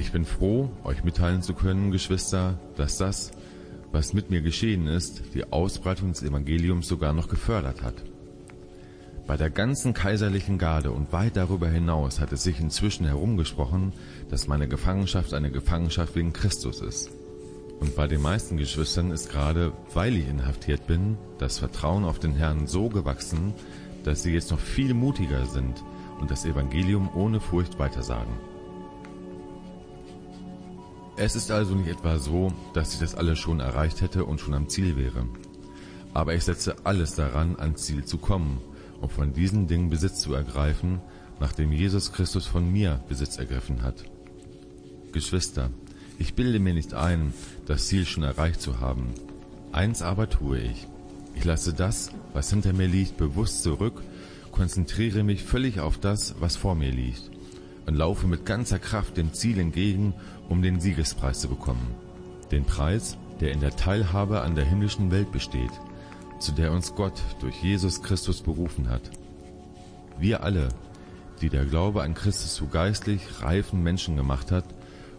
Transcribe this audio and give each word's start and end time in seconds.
Ich 0.00 0.12
bin 0.12 0.24
froh, 0.24 0.70
euch 0.82 1.04
mitteilen 1.04 1.42
zu 1.42 1.52
können, 1.52 1.90
Geschwister, 1.90 2.58
dass 2.74 2.96
das, 2.96 3.32
was 3.92 4.14
mit 4.14 4.30
mir 4.30 4.40
geschehen 4.40 4.86
ist, 4.86 5.34
die 5.34 5.52
Ausbreitung 5.52 6.12
des 6.12 6.22
Evangeliums 6.22 6.88
sogar 6.88 7.12
noch 7.12 7.28
gefördert 7.28 7.82
hat. 7.82 8.02
Bei 9.26 9.36
der 9.36 9.50
ganzen 9.50 9.92
kaiserlichen 9.92 10.56
Garde 10.56 10.90
und 10.90 11.12
weit 11.12 11.36
darüber 11.36 11.68
hinaus 11.68 12.18
hat 12.18 12.32
es 12.32 12.42
sich 12.42 12.60
inzwischen 12.60 13.04
herumgesprochen, 13.04 13.92
dass 14.30 14.48
meine 14.48 14.68
Gefangenschaft 14.68 15.34
eine 15.34 15.50
Gefangenschaft 15.50 16.16
wegen 16.16 16.32
Christus 16.32 16.80
ist. 16.80 17.10
Und 17.78 17.94
bei 17.94 18.06
den 18.06 18.22
meisten 18.22 18.56
Geschwistern 18.56 19.10
ist 19.10 19.30
gerade, 19.30 19.70
weil 19.92 20.16
ich 20.16 20.26
inhaftiert 20.26 20.86
bin, 20.86 21.18
das 21.36 21.58
Vertrauen 21.58 22.06
auf 22.06 22.18
den 22.18 22.32
Herrn 22.32 22.66
so 22.66 22.88
gewachsen, 22.88 23.52
dass 24.04 24.22
sie 24.22 24.32
jetzt 24.32 24.50
noch 24.50 24.60
viel 24.60 24.94
mutiger 24.94 25.44
sind 25.44 25.84
und 26.20 26.30
das 26.30 26.46
Evangelium 26.46 27.10
ohne 27.14 27.38
Furcht 27.38 27.78
weitersagen. 27.78 28.32
Es 31.16 31.36
ist 31.36 31.50
also 31.50 31.74
nicht 31.74 31.88
etwa 31.88 32.18
so, 32.18 32.52
dass 32.72 32.94
ich 32.94 33.00
das 33.00 33.14
alles 33.14 33.38
schon 33.38 33.60
erreicht 33.60 34.00
hätte 34.00 34.24
und 34.24 34.40
schon 34.40 34.54
am 34.54 34.68
Ziel 34.68 34.96
wäre. 34.96 35.26
Aber 36.14 36.34
ich 36.34 36.44
setze 36.44 36.76
alles 36.84 37.14
daran, 37.14 37.56
ans 37.58 37.82
Ziel 37.82 38.04
zu 38.04 38.18
kommen, 38.18 38.60
um 39.00 39.08
von 39.08 39.32
diesen 39.32 39.66
Dingen 39.66 39.90
Besitz 39.90 40.20
zu 40.20 40.34
ergreifen, 40.34 41.00
nachdem 41.38 41.72
Jesus 41.72 42.12
Christus 42.12 42.46
von 42.46 42.70
mir 42.70 43.00
Besitz 43.08 43.38
ergriffen 43.38 43.82
hat. 43.82 44.04
Geschwister, 45.12 45.70
ich 46.18 46.34
bilde 46.34 46.58
mir 46.58 46.74
nicht 46.74 46.94
ein, 46.94 47.32
das 47.66 47.86
Ziel 47.86 48.06
schon 48.06 48.22
erreicht 48.22 48.60
zu 48.60 48.80
haben. 48.80 49.08
Eins 49.72 50.02
aber 50.02 50.28
tue 50.28 50.58
ich. 50.58 50.86
Ich 51.34 51.44
lasse 51.44 51.72
das, 51.72 52.10
was 52.32 52.50
hinter 52.50 52.72
mir 52.72 52.88
liegt, 52.88 53.16
bewusst 53.16 53.62
zurück, 53.62 54.02
konzentriere 54.52 55.22
mich 55.22 55.44
völlig 55.44 55.80
auf 55.80 55.98
das, 55.98 56.34
was 56.40 56.56
vor 56.56 56.74
mir 56.74 56.90
liegt 56.90 57.30
und 57.86 57.94
laufe 57.94 58.26
mit 58.26 58.46
ganzer 58.46 58.78
Kraft 58.78 59.16
dem 59.16 59.32
Ziel 59.32 59.58
entgegen, 59.58 60.14
um 60.48 60.62
den 60.62 60.80
Siegespreis 60.80 61.40
zu 61.40 61.48
bekommen. 61.48 61.94
Den 62.50 62.64
Preis, 62.64 63.16
der 63.40 63.52
in 63.52 63.60
der 63.60 63.76
Teilhabe 63.76 64.42
an 64.42 64.54
der 64.54 64.64
himmlischen 64.64 65.10
Welt 65.10 65.32
besteht, 65.32 65.70
zu 66.38 66.52
der 66.52 66.72
uns 66.72 66.94
Gott 66.94 67.20
durch 67.40 67.62
Jesus 67.62 68.02
Christus 68.02 68.40
berufen 68.40 68.88
hat. 68.88 69.10
Wir 70.18 70.42
alle, 70.42 70.68
die 71.40 71.48
der 71.48 71.64
Glaube 71.64 72.02
an 72.02 72.14
Christus 72.14 72.54
zu 72.54 72.68
geistlich 72.68 73.42
reifen 73.42 73.82
Menschen 73.82 74.16
gemacht 74.16 74.50
hat, 74.50 74.64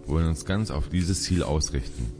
wollen 0.06 0.28
uns 0.28 0.45
ganz 0.45 0.72
auf 0.72 0.89
dieses 0.89 1.23
Ziel 1.23 1.44
ausrichten. 1.44 2.12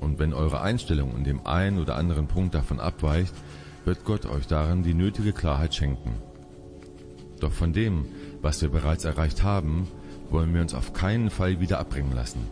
Und 0.00 0.18
wenn 0.18 0.34
eure 0.34 0.60
Einstellung 0.60 1.16
in 1.16 1.24
dem 1.24 1.46
einen 1.46 1.78
oder 1.78 1.96
anderen 1.96 2.26
Punkt 2.26 2.54
davon 2.54 2.80
abweicht, 2.80 3.32
wird 3.84 4.04
Gott 4.04 4.26
euch 4.26 4.46
darin 4.46 4.82
die 4.82 4.94
nötige 4.94 5.32
Klarheit 5.32 5.74
schenken. 5.74 6.14
Doch 7.40 7.52
von 7.52 7.72
dem, 7.72 8.06
was 8.44 8.62
wir 8.62 8.68
bereits 8.68 9.04
erreicht 9.04 9.42
haben, 9.42 9.88
wollen 10.30 10.54
wir 10.54 10.60
uns 10.60 10.74
auf 10.74 10.92
keinen 10.92 11.30
Fall 11.30 11.58
wieder 11.58 11.80
abbringen 11.80 12.12
lassen. 12.12 12.46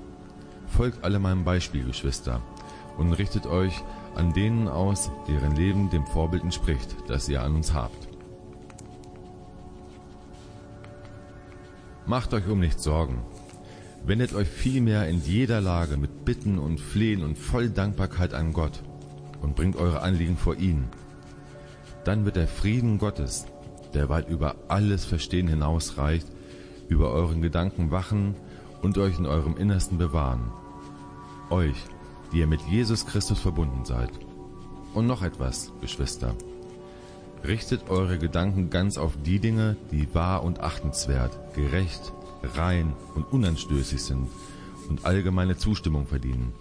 Folgt 0.67 1.05
alle 1.05 1.21
meinem 1.21 1.45
Beispiel, 1.45 1.85
Geschwister, 1.85 2.43
und 2.99 3.13
richtet 3.13 3.47
euch 3.47 3.85
an 4.17 4.33
denen 4.33 4.67
aus, 4.67 5.11
deren 5.29 5.55
Leben 5.55 5.89
dem 5.91 6.05
Vorbild 6.07 6.43
entspricht, 6.43 6.97
das 7.07 7.29
ihr 7.29 7.43
an 7.43 7.55
uns 7.55 7.73
habt. 7.73 8.09
Macht 12.07 12.35
euch 12.35 12.49
um 12.49 12.59
nichts 12.59 12.83
Sorgen, 12.83 13.23
Wendet 14.05 14.35
euch 14.35 14.49
vielmehr 14.49 15.09
in 15.09 15.21
jeder 15.23 15.61
Lage 15.61 15.97
mit 15.97 16.25
Bitten 16.25 16.59
und 16.59 16.81
Flehen 16.81 17.23
und 17.23 17.39
voll 17.39 17.71
Dankbarkeit 17.71 18.35
an 18.35 18.53
Gott 18.53 18.83
und 19.41 19.55
bringt 19.55 19.77
eure 19.77 20.03
Anliegen 20.03 20.37
vor 20.37 20.57
ihn. 20.57 20.89
Dann 22.05 22.25
wird 22.25 22.35
der 22.35 22.49
Frieden 22.49 22.99
Gottes, 22.99 23.47
der 23.95 24.09
weit 24.09 24.29
über 24.29 24.57
alles 24.69 25.05
Verstehen 25.05 25.49
hinausreicht, 25.49 26.27
über 26.89 27.11
euren 27.11 27.43
Gedanken 27.43 27.91
wachen 27.91 28.35
und 28.83 28.99
euch 28.99 29.19
in 29.19 29.27
eurem 29.27 29.57
Innersten 29.57 29.99
bewahren. 29.99 30.53
Euch, 31.51 31.77
die 32.33 32.39
ihr 32.39 32.47
mit 32.47 32.61
Jesus 32.63 33.07
Christus 33.07 33.41
verbunden 33.41 33.85
seid. 33.85 34.11
Und 34.95 35.07
noch 35.07 35.23
etwas, 35.23 35.73
Geschwister. 35.81 36.35
Richtet 37.47 37.91
eure 37.91 38.19
Gedanken 38.19 38.71
ganz 38.71 38.99
auf 38.99 39.17
die 39.25 39.41
Dinge, 39.41 39.77
die 39.91 40.15
wahr 40.15 40.45
und 40.45 40.61
achtenswert, 40.61 41.55
gerecht, 41.55 42.13
rein 42.43 42.93
und 43.15 43.25
unanstößig 43.33 44.03
sind 44.03 44.29
und 44.89 45.05
allgemeine 45.05 45.57
Zustimmung 45.57 46.07
verdienen. 46.07 46.53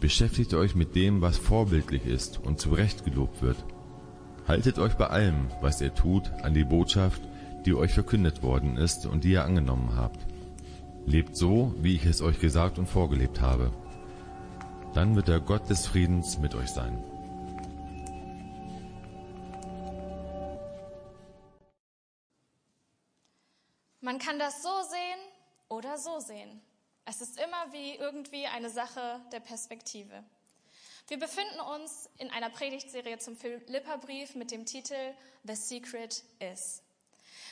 Beschäftigt 0.00 0.54
euch 0.54 0.74
mit 0.74 0.94
dem, 0.94 1.20
was 1.20 1.38
vorbildlich 1.38 2.06
ist 2.06 2.40
und 2.42 2.58
zu 2.58 2.70
Recht 2.70 3.04
gelobt 3.04 3.42
wird. 3.42 3.64
Haltet 4.52 4.78
euch 4.78 4.98
bei 4.98 5.06
allem, 5.06 5.48
was 5.62 5.80
ihr 5.80 5.94
tut, 5.94 6.30
an 6.42 6.52
die 6.52 6.64
Botschaft, 6.64 7.22
die 7.64 7.72
euch 7.72 7.94
verkündet 7.94 8.42
worden 8.42 8.76
ist 8.76 9.06
und 9.06 9.24
die 9.24 9.30
ihr 9.30 9.44
angenommen 9.44 9.96
habt. 9.96 10.26
Lebt 11.06 11.38
so, 11.38 11.74
wie 11.78 11.96
ich 11.96 12.04
es 12.04 12.20
euch 12.20 12.38
gesagt 12.38 12.78
und 12.78 12.86
vorgelebt 12.86 13.40
habe. 13.40 13.72
Dann 14.92 15.16
wird 15.16 15.28
der 15.28 15.40
Gott 15.40 15.70
des 15.70 15.86
Friedens 15.86 16.36
mit 16.36 16.54
euch 16.54 16.68
sein. 16.68 17.02
Man 24.02 24.18
kann 24.18 24.38
das 24.38 24.62
so 24.62 24.68
sehen 24.68 25.20
oder 25.70 25.96
so 25.96 26.20
sehen. 26.20 26.60
Es 27.06 27.22
ist 27.22 27.40
immer 27.40 27.72
wie 27.72 27.96
irgendwie 27.96 28.44
eine 28.54 28.68
Sache 28.68 29.18
der 29.32 29.40
Perspektive. 29.40 30.22
Wir 31.08 31.18
befinden 31.18 31.60
uns 31.60 32.08
in 32.18 32.30
einer 32.30 32.48
Predigtserie 32.48 33.18
zum 33.18 33.36
Philipperbrief 33.36 34.34
mit 34.34 34.50
dem 34.50 34.64
Titel 34.64 35.14
The 35.44 35.54
Secret 35.54 36.22
Is. 36.38 36.82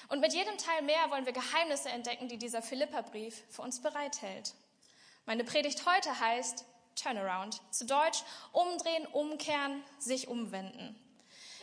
Und 0.09 0.21
mit 0.21 0.33
jedem 0.33 0.57
Teil 0.57 0.83
mehr 0.83 1.11
wollen 1.11 1.27
wir 1.27 1.33
Geheimnisse 1.33 1.89
entdecken, 1.89 2.29
die 2.29 2.39
dieser 2.39 2.63
Philipperbrief 2.63 3.43
für 3.51 3.63
uns 3.63 3.83
bereithält. 3.83 4.55
Meine 5.27 5.45
Predigt 5.45 5.85
heute 5.85 6.19
heißt 6.19 6.65
Turnaround, 6.95 7.61
zu 7.71 7.87
Deutsch 7.87 8.23
umdrehen, 8.53 9.07
umkehren, 9.07 9.83
sich 9.99 10.29
umwenden. 10.29 10.99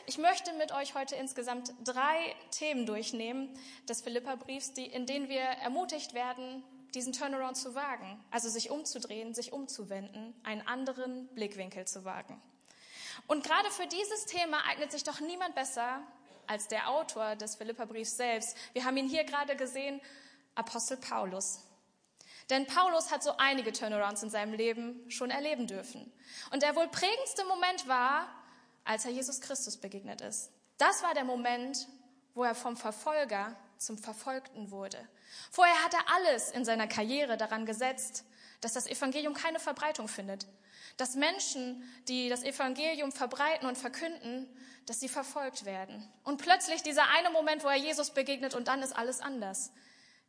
Ich 0.06 0.18
möchte 0.18 0.54
mit 0.54 0.72
euch 0.72 0.94
heute 0.94 1.16
insgesamt 1.16 1.74
drei 1.84 2.36
Themen 2.52 2.86
durchnehmen 2.86 3.50
des 3.90 4.02
Philipperbriefs, 4.02 4.74
die, 4.74 4.86
in 4.86 5.06
denen 5.06 5.30
wir 5.30 5.42
ermutigt 5.42 6.14
werden, 6.14 6.64
diesen 6.94 7.14
Turnaround 7.14 7.58
zu 7.58 7.76
wagen, 7.76 8.24
also 8.32 8.50
sich 8.50 8.70
umzudrehen, 8.70 9.34
sich 9.34 9.54
umzuwenden, 9.54 10.34
einen 10.44 10.66
anderen 10.68 11.28
Blickwinkel 11.36 11.86
zu 11.86 12.06
wagen. 12.06 12.42
Und 13.28 13.44
gerade 13.44 13.70
für 13.72 13.88
dieses 13.88 14.26
Thema 14.26 14.64
eignet 14.68 14.92
sich 14.92 15.04
doch 15.04 15.20
niemand 15.20 15.56
besser 15.56 16.02
als 16.46 16.68
der 16.68 16.90
Autor 16.90 17.36
des 17.36 17.56
Philipperbriefs 17.56 18.16
selbst. 18.16 18.56
Wir 18.74 18.86
haben 18.86 18.98
ihn 18.98 19.10
hier 19.10 19.24
gerade 19.24 19.56
gesehen, 19.56 20.00
Apostel 20.56 20.98
Paulus. 20.98 21.64
Denn 22.50 22.66
Paulus 22.66 23.12
hat 23.12 23.24
so 23.24 23.36
einige 23.38 23.74
Turnarounds 23.74 24.24
in 24.24 24.30
seinem 24.30 24.54
Leben 24.54 25.10
schon 25.12 25.30
erleben 25.30 25.68
dürfen. 25.68 26.12
Und 26.52 26.64
der 26.64 26.76
wohl 26.76 26.88
prägendste 26.88 27.44
Moment 27.46 27.88
war, 27.88 28.28
als 28.86 29.04
er 29.04 29.12
Jesus 29.12 29.42
Christus 29.42 29.78
begegnet 29.78 30.22
ist. 30.22 30.50
Das 30.78 31.04
war 31.04 31.14
der 31.14 31.26
Moment, 31.26 31.88
wo 32.34 32.44
er 32.44 32.56
vom 32.56 32.78
Verfolger 32.78 33.56
zum 33.78 33.98
Verfolgten 33.98 34.72
wurde. 34.72 34.98
Vorher 35.52 35.84
hat 35.84 35.94
er 35.94 36.14
alles 36.16 36.52
in 36.52 36.66
seiner 36.66 36.88
Karriere 36.88 37.38
daran 37.38 37.66
gesetzt, 37.66 38.26
dass 38.62 38.74
das 38.74 38.88
Evangelium 38.88 39.34
keine 39.34 39.60
Verbreitung 39.60 40.08
findet. 40.08 40.48
Dass 40.98 41.16
Menschen, 41.16 41.84
die 42.08 42.30
das 42.30 42.44
Evangelium 42.44 43.12
verbreiten 43.12 43.68
und 43.68 43.78
verkünden, 43.78 44.48
dass 44.88 45.00
sie 45.00 45.10
verfolgt 45.10 45.66
werden. 45.66 46.08
Und 46.24 46.42
plötzlich 46.42 46.82
dieser 46.82 47.10
eine 47.10 47.30
Moment, 47.30 47.64
wo 47.64 47.68
er 47.68 47.76
Jesus 47.76 48.12
begegnet 48.12 48.56
und 48.56 48.68
dann 48.68 48.82
ist 48.82 48.96
alles 48.96 49.20
anders. 49.20 49.72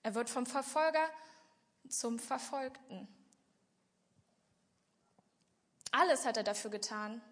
Er 0.02 0.14
wird 0.14 0.28
vom 0.28 0.46
Verfolger 0.46 1.08
zum 1.88 2.18
Verfolgten. 2.18 3.08
Alles 5.90 6.26
hat 6.26 6.36
er 6.36 6.42
dafür 6.42 6.70
getan, 6.70 7.22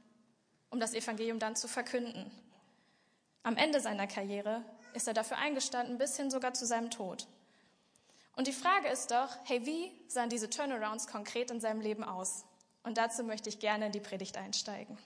um 0.70 0.80
das 0.80 0.94
Evangelium 0.94 1.38
dann 1.38 1.56
zu 1.56 1.68
verkünden. 1.68 2.30
Am 3.42 3.56
Ende 3.56 3.80
seiner 3.80 4.06
Karriere 4.06 4.64
ist 4.96 5.06
er 5.06 5.14
dafür 5.14 5.36
eingestanden, 5.36 5.98
bis 5.98 6.16
hin 6.16 6.30
sogar 6.30 6.54
zu 6.54 6.66
seinem 6.66 6.90
Tod. 6.90 7.26
Und 8.34 8.46
die 8.48 8.52
Frage 8.52 8.88
ist 8.88 9.10
doch, 9.10 9.28
hey, 9.44 9.64
wie 9.64 9.92
sahen 10.08 10.28
diese 10.28 10.50
Turnarounds 10.50 11.06
konkret 11.06 11.50
in 11.50 11.60
seinem 11.60 11.80
Leben 11.80 12.02
aus? 12.02 12.44
Und 12.82 12.98
dazu 12.98 13.22
möchte 13.22 13.48
ich 13.48 13.58
gerne 13.58 13.86
in 13.86 13.92
die 13.92 14.00
Predigt 14.00 14.36
einsteigen. 14.36 14.98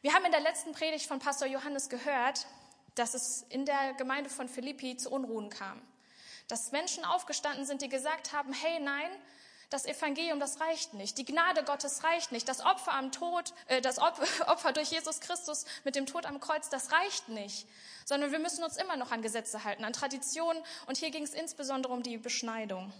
Wir 0.00 0.14
haben 0.14 0.24
in 0.24 0.32
der 0.32 0.40
letzten 0.40 0.72
Predigt 0.72 1.06
von 1.06 1.18
Pastor 1.18 1.48
Johannes 1.48 1.88
gehört, 1.88 2.46
dass 2.94 3.14
es 3.14 3.44
in 3.48 3.64
der 3.64 3.94
Gemeinde 3.94 4.30
von 4.30 4.48
Philippi 4.48 4.96
zu 4.96 5.10
Unruhen 5.10 5.50
kam. 5.50 5.80
Dass 6.46 6.72
Menschen 6.72 7.04
aufgestanden 7.04 7.64
sind, 7.64 7.82
die 7.82 7.88
gesagt 7.88 8.32
haben, 8.32 8.52
hey, 8.52 8.80
nein, 8.80 9.10
das 9.70 9.84
Evangelium, 9.84 10.40
das 10.40 10.60
reicht 10.60 10.94
nicht. 10.94 11.18
Die 11.18 11.24
Gnade 11.24 11.62
Gottes 11.62 12.02
reicht 12.02 12.32
nicht. 12.32 12.48
Das 12.48 12.60
Opfer 12.60 12.92
am 12.92 13.12
Tod, 13.12 13.52
äh, 13.66 13.80
das 13.80 13.98
Opfer 14.46 14.72
durch 14.72 14.90
Jesus 14.90 15.20
Christus 15.20 15.66
mit 15.84 15.94
dem 15.94 16.06
Tod 16.06 16.24
am 16.24 16.40
Kreuz, 16.40 16.68
das 16.70 16.92
reicht 16.92 17.28
nicht. 17.28 17.66
Sondern 18.06 18.32
wir 18.32 18.38
müssen 18.38 18.64
uns 18.64 18.76
immer 18.78 18.96
noch 18.96 19.12
an 19.12 19.20
Gesetze 19.20 19.64
halten, 19.64 19.84
an 19.84 19.92
Traditionen. 19.92 20.62
Und 20.86 20.96
hier 20.96 21.10
ging 21.10 21.22
es 21.22 21.34
insbesondere 21.34 21.92
um 21.92 22.02
die 22.02 22.16
Beschneidung. 22.16 22.92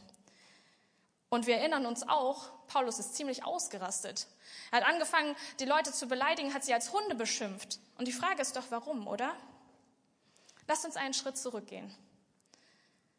Und 1.31 1.47
wir 1.47 1.57
erinnern 1.57 1.87
uns 1.87 2.09
auch, 2.09 2.51
Paulus 2.69 2.99
ist 2.99 3.15
ziemlich 3.15 3.45
ausgerastet. 3.45 4.27
Er 4.71 4.81
hat 4.81 4.89
angefangen, 4.89 5.37
die 5.61 5.67
Leute 5.67 5.93
zu 5.93 6.07
beleidigen, 6.07 6.55
hat 6.55 6.65
sie 6.65 6.75
als 6.75 6.93
Hunde 6.93 7.15
beschimpft. 7.15 7.79
Und 7.97 8.09
die 8.09 8.13
Frage 8.13 8.41
ist 8.41 8.57
doch, 8.57 8.65
warum, 8.71 9.07
oder? 9.07 9.35
Lasst 10.67 10.85
uns 10.85 10.97
einen 10.97 11.15
Schritt 11.15 11.37
zurückgehen. 11.39 11.95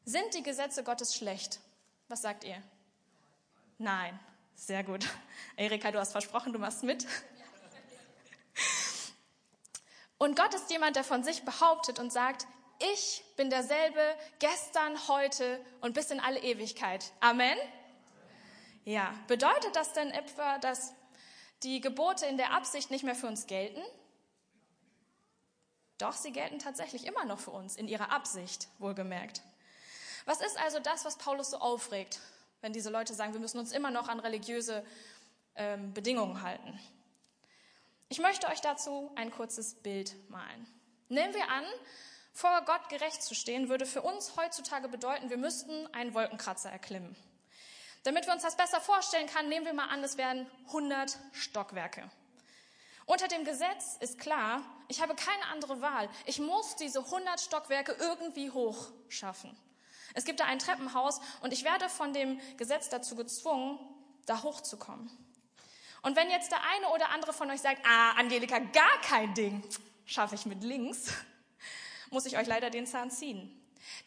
Sind 0.06 0.34
die 0.34 0.44
Gesetze 0.44 0.84
Gottes 0.84 1.16
schlecht? 1.16 1.60
Was 2.08 2.22
sagt 2.22 2.44
ihr? 2.44 2.62
Nein. 3.80 4.20
Sehr 4.56 4.84
gut. 4.84 5.08
Erika, 5.56 5.90
du 5.90 6.00
hast 6.00 6.12
versprochen, 6.12 6.52
du 6.52 6.60
machst 6.60 6.84
mit. 6.84 7.08
Und 10.18 10.36
Gott 10.36 10.54
ist 10.54 10.70
jemand, 10.70 10.98
der 10.98 11.06
von 11.06 11.24
sich 11.24 11.46
behauptet 11.46 11.98
und 11.98 12.12
sagt, 12.12 12.46
ich 12.94 13.24
bin 13.38 13.50
derselbe 13.50 14.02
gestern, 14.40 15.08
heute 15.08 15.64
und 15.80 15.94
bis 15.94 16.12
in 16.12 16.20
alle 16.20 16.40
Ewigkeit. 16.42 17.14
Amen. 17.22 17.58
Ja, 18.84 19.14
bedeutet 19.28 19.78
das 19.78 19.94
denn 19.94 20.12
etwa, 20.12 20.58
dass 20.58 20.94
die 21.64 21.80
Gebote 21.80 22.26
in 22.26 22.36
der 22.36 22.52
Absicht 22.52 22.92
nicht 22.92 23.06
mehr 23.06 23.16
für 23.16 23.28
uns 23.28 23.48
gelten? 23.48 23.82
Doch, 26.00 26.14
sie 26.14 26.34
gelten 26.34 26.60
tatsächlich 26.60 27.06
immer 27.06 27.24
noch 27.24 27.40
für 27.40 27.52
uns, 27.52 27.78
in 27.78 27.88
ihrer 27.88 28.12
Absicht, 28.12 28.68
wohlgemerkt. 28.78 29.42
Was 30.26 30.42
ist 30.42 30.58
also 30.60 30.80
das, 30.80 31.06
was 31.06 31.18
Paulus 31.18 31.52
so 31.52 31.58
aufregt, 31.60 32.20
wenn 32.62 32.74
diese 32.74 32.90
Leute 32.90 33.14
sagen, 33.14 33.34
wir 33.34 33.40
müssen 33.40 33.60
uns 33.60 33.72
immer 33.72 33.92
noch 33.92 34.08
an 34.08 34.20
religiöse 34.20 34.86
ähm, 35.56 35.94
Bedingungen 35.94 36.42
halten? 36.42 36.80
Ich 38.10 38.20
möchte 38.20 38.48
euch 38.48 38.62
dazu 38.62 39.12
ein 39.16 39.32
kurzes 39.32 39.76
Bild 39.76 40.16
malen. 40.30 40.68
Nehmen 41.10 41.34
wir 41.34 41.50
an, 41.50 41.64
vor 42.34 42.62
Gott 42.66 42.90
gerecht 42.90 43.22
zu 43.22 43.36
stehen, 43.36 43.70
würde 43.70 43.86
für 43.86 44.02
uns 44.02 44.36
heutzutage 44.36 44.88
bedeuten, 44.88 45.30
wir 45.30 45.38
müssten 45.38 45.88
einen 45.94 46.14
Wolkenkratzer 46.14 46.72
erklimmen. 46.72 47.16
Damit 48.04 48.28
wir 48.28 48.34
uns 48.34 48.44
das 48.44 48.56
besser 48.56 48.80
vorstellen 48.80 49.28
können, 49.28 49.50
nehmen 49.50 49.66
wir 49.66 49.74
mal 49.74 49.90
an, 49.90 50.04
es 50.04 50.18
wären 50.18 50.50
100 50.68 51.18
Stockwerke. 51.34 52.10
Unter 53.06 53.28
dem 53.28 53.44
Gesetz 53.44 53.98
ist 54.00 54.20
klar, 54.20 54.62
ich 54.88 55.02
habe 55.02 55.16
keine 55.16 55.46
andere 55.48 55.82
Wahl. 55.82 56.10
Ich 56.26 56.40
muss 56.40 56.76
diese 56.76 57.00
100 57.00 57.42
Stockwerke 57.42 57.92
irgendwie 58.00 58.52
hoch 58.52 58.92
schaffen. 59.08 59.58
Es 60.14 60.26
gibt 60.26 60.40
da 60.40 60.46
ein 60.46 60.60
Treppenhaus 60.60 61.20
und 61.42 61.54
ich 61.54 61.64
werde 61.64 61.90
von 61.90 62.14
dem 62.14 62.40
Gesetz 62.58 62.90
dazu 62.90 63.16
gezwungen, 63.16 63.80
da 64.26 64.44
hochzukommen. 64.44 65.10
Und 66.02 66.16
wenn 66.16 66.30
jetzt 66.30 66.52
der 66.52 66.62
eine 66.76 66.90
oder 66.90 67.10
andere 67.10 67.34
von 67.34 67.50
euch 67.52 67.62
sagt, 67.62 67.86
ah, 67.86 68.12
Angelika, 68.12 68.60
gar 68.60 69.02
kein 69.02 69.34
Ding, 69.34 69.64
schaffe 70.06 70.36
ich 70.36 70.46
mit 70.46 70.64
links, 70.64 71.14
muss 72.10 72.26
ich 72.26 72.38
euch 72.38 72.48
leider 72.48 72.70
den 72.70 72.88
Zahn 72.88 73.12
ziehen. 73.12 73.56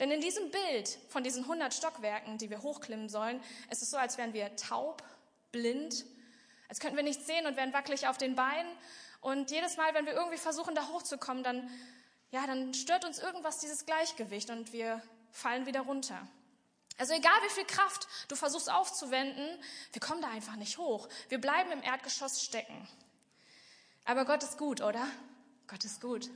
Denn 0.00 0.10
in 0.10 0.20
diesem 0.20 0.50
Bild 0.50 0.98
von 1.08 1.22
diesen 1.22 1.42
100 1.42 1.74
Stockwerken, 1.74 2.38
die 2.38 2.50
wir 2.50 2.62
hochklimmen 2.62 3.08
sollen, 3.08 3.40
ist 3.70 3.82
es 3.82 3.90
so, 3.90 3.96
als 3.96 4.16
wären 4.16 4.32
wir 4.32 4.54
taub, 4.56 5.02
blind, 5.50 6.04
als 6.68 6.80
könnten 6.80 6.96
wir 6.96 7.04
nichts 7.04 7.26
sehen 7.26 7.46
und 7.46 7.56
wären 7.56 7.72
wackelig 7.72 8.06
auf 8.06 8.16
den 8.16 8.34
Beinen. 8.34 8.70
Und 9.20 9.50
jedes 9.50 9.76
Mal, 9.76 9.94
wenn 9.94 10.06
wir 10.06 10.14
irgendwie 10.14 10.38
versuchen, 10.38 10.74
da 10.74 10.88
hochzukommen, 10.88 11.44
dann, 11.44 11.70
ja, 12.30 12.46
dann 12.46 12.72
stört 12.74 13.04
uns 13.04 13.18
irgendwas 13.18 13.58
dieses 13.58 13.84
Gleichgewicht 13.84 14.50
und 14.50 14.72
wir 14.72 15.02
fallen 15.32 15.66
wieder 15.66 15.80
runter. 15.80 16.26
Also 16.98 17.14
egal 17.14 17.34
wie 17.44 17.50
viel 17.50 17.64
Kraft 17.64 18.06
du 18.28 18.36
versuchst 18.36 18.70
aufzuwenden, 18.70 19.48
wir 19.92 20.00
kommen 20.00 20.22
da 20.22 20.28
einfach 20.28 20.56
nicht 20.56 20.78
hoch. 20.78 21.08
Wir 21.28 21.40
bleiben 21.40 21.72
im 21.72 21.82
Erdgeschoss 21.82 22.42
stecken. 22.42 22.88
Aber 24.04 24.24
Gott 24.24 24.42
ist 24.42 24.58
gut, 24.58 24.80
oder? 24.80 25.06
Gott 25.66 25.84
ist 25.84 26.00
gut. 26.00 26.28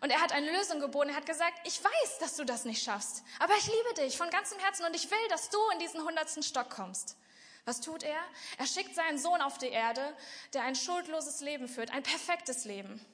Und 0.00 0.10
er 0.10 0.20
hat 0.20 0.32
eine 0.32 0.50
Lösung 0.52 0.80
geboten. 0.80 1.10
Er 1.10 1.16
hat 1.16 1.26
gesagt, 1.26 1.58
ich 1.64 1.82
weiß, 1.82 2.18
dass 2.20 2.36
du 2.36 2.44
das 2.44 2.64
nicht 2.64 2.82
schaffst, 2.82 3.22
aber 3.38 3.56
ich 3.56 3.66
liebe 3.66 3.94
dich 4.02 4.16
von 4.16 4.28
ganzem 4.30 4.58
Herzen 4.58 4.84
und 4.84 4.94
ich 4.94 5.10
will, 5.10 5.28
dass 5.30 5.48
du 5.48 5.58
in 5.72 5.78
diesen 5.78 6.02
hundertsten 6.02 6.42
Stock 6.42 6.68
kommst. 6.70 7.16
Was 7.64 7.80
tut 7.80 8.02
er? 8.02 8.20
Er 8.58 8.66
schickt 8.66 8.94
seinen 8.94 9.18
Sohn 9.18 9.40
auf 9.40 9.58
die 9.58 9.68
Erde, 9.68 10.16
der 10.52 10.62
ein 10.62 10.76
schuldloses 10.76 11.40
Leben 11.40 11.66
führt, 11.66 11.90
ein 11.90 12.02
perfektes 12.02 12.64
Leben. 12.64 13.04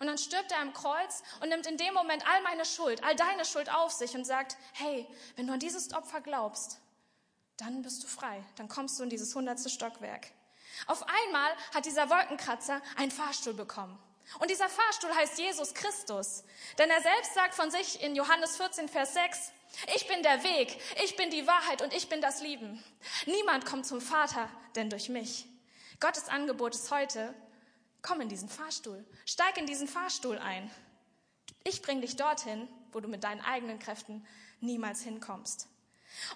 Und 0.00 0.06
dann 0.06 0.18
stirbt 0.18 0.50
er 0.50 0.60
am 0.60 0.72
Kreuz 0.72 1.22
und 1.40 1.50
nimmt 1.50 1.66
in 1.66 1.76
dem 1.76 1.92
Moment 1.92 2.26
all 2.26 2.42
meine 2.42 2.64
Schuld, 2.64 3.04
all 3.04 3.14
deine 3.14 3.44
Schuld 3.44 3.72
auf 3.72 3.92
sich 3.92 4.14
und 4.14 4.24
sagt, 4.24 4.56
hey, 4.72 5.06
wenn 5.36 5.46
du 5.46 5.52
an 5.52 5.60
dieses 5.60 5.92
Opfer 5.92 6.22
glaubst, 6.22 6.78
dann 7.58 7.82
bist 7.82 8.02
du 8.02 8.08
frei, 8.08 8.42
dann 8.56 8.68
kommst 8.68 8.98
du 8.98 9.02
in 9.02 9.10
dieses 9.10 9.34
hundertste 9.34 9.68
Stockwerk. 9.68 10.28
Auf 10.86 11.04
einmal 11.06 11.52
hat 11.74 11.84
dieser 11.84 12.08
Wolkenkratzer 12.08 12.80
einen 12.96 13.10
Fahrstuhl 13.10 13.52
bekommen. 13.52 13.98
Und 14.38 14.50
dieser 14.50 14.70
Fahrstuhl 14.70 15.14
heißt 15.14 15.38
Jesus 15.38 15.74
Christus. 15.74 16.44
Denn 16.78 16.88
er 16.88 17.02
selbst 17.02 17.34
sagt 17.34 17.54
von 17.54 17.70
sich 17.70 18.02
in 18.02 18.16
Johannes 18.16 18.56
14, 18.56 18.88
Vers 18.88 19.12
6, 19.12 19.52
ich 19.94 20.08
bin 20.08 20.22
der 20.22 20.42
Weg, 20.42 20.80
ich 21.04 21.16
bin 21.16 21.30
die 21.30 21.46
Wahrheit 21.46 21.82
und 21.82 21.92
ich 21.92 22.08
bin 22.08 22.22
das 22.22 22.40
Lieben. 22.40 22.82
Niemand 23.26 23.66
kommt 23.66 23.86
zum 23.86 24.00
Vater, 24.00 24.48
denn 24.76 24.88
durch 24.88 25.10
mich. 25.10 25.46
Gottes 25.98 26.28
Angebot 26.28 26.74
ist 26.74 26.90
heute, 26.90 27.34
komm 28.02 28.20
in 28.20 28.28
diesen 28.28 28.48
Fahrstuhl, 28.48 29.04
steig 29.26 29.56
in 29.58 29.66
diesen 29.66 29.88
Fahrstuhl 29.88 30.38
ein. 30.38 30.70
Ich 31.64 31.82
bring 31.82 32.00
dich 32.00 32.16
dorthin, 32.16 32.68
wo 32.92 33.00
du 33.00 33.08
mit 33.08 33.24
deinen 33.24 33.40
eigenen 33.40 33.78
Kräften 33.78 34.26
niemals 34.60 35.02
hinkommst. 35.02 35.68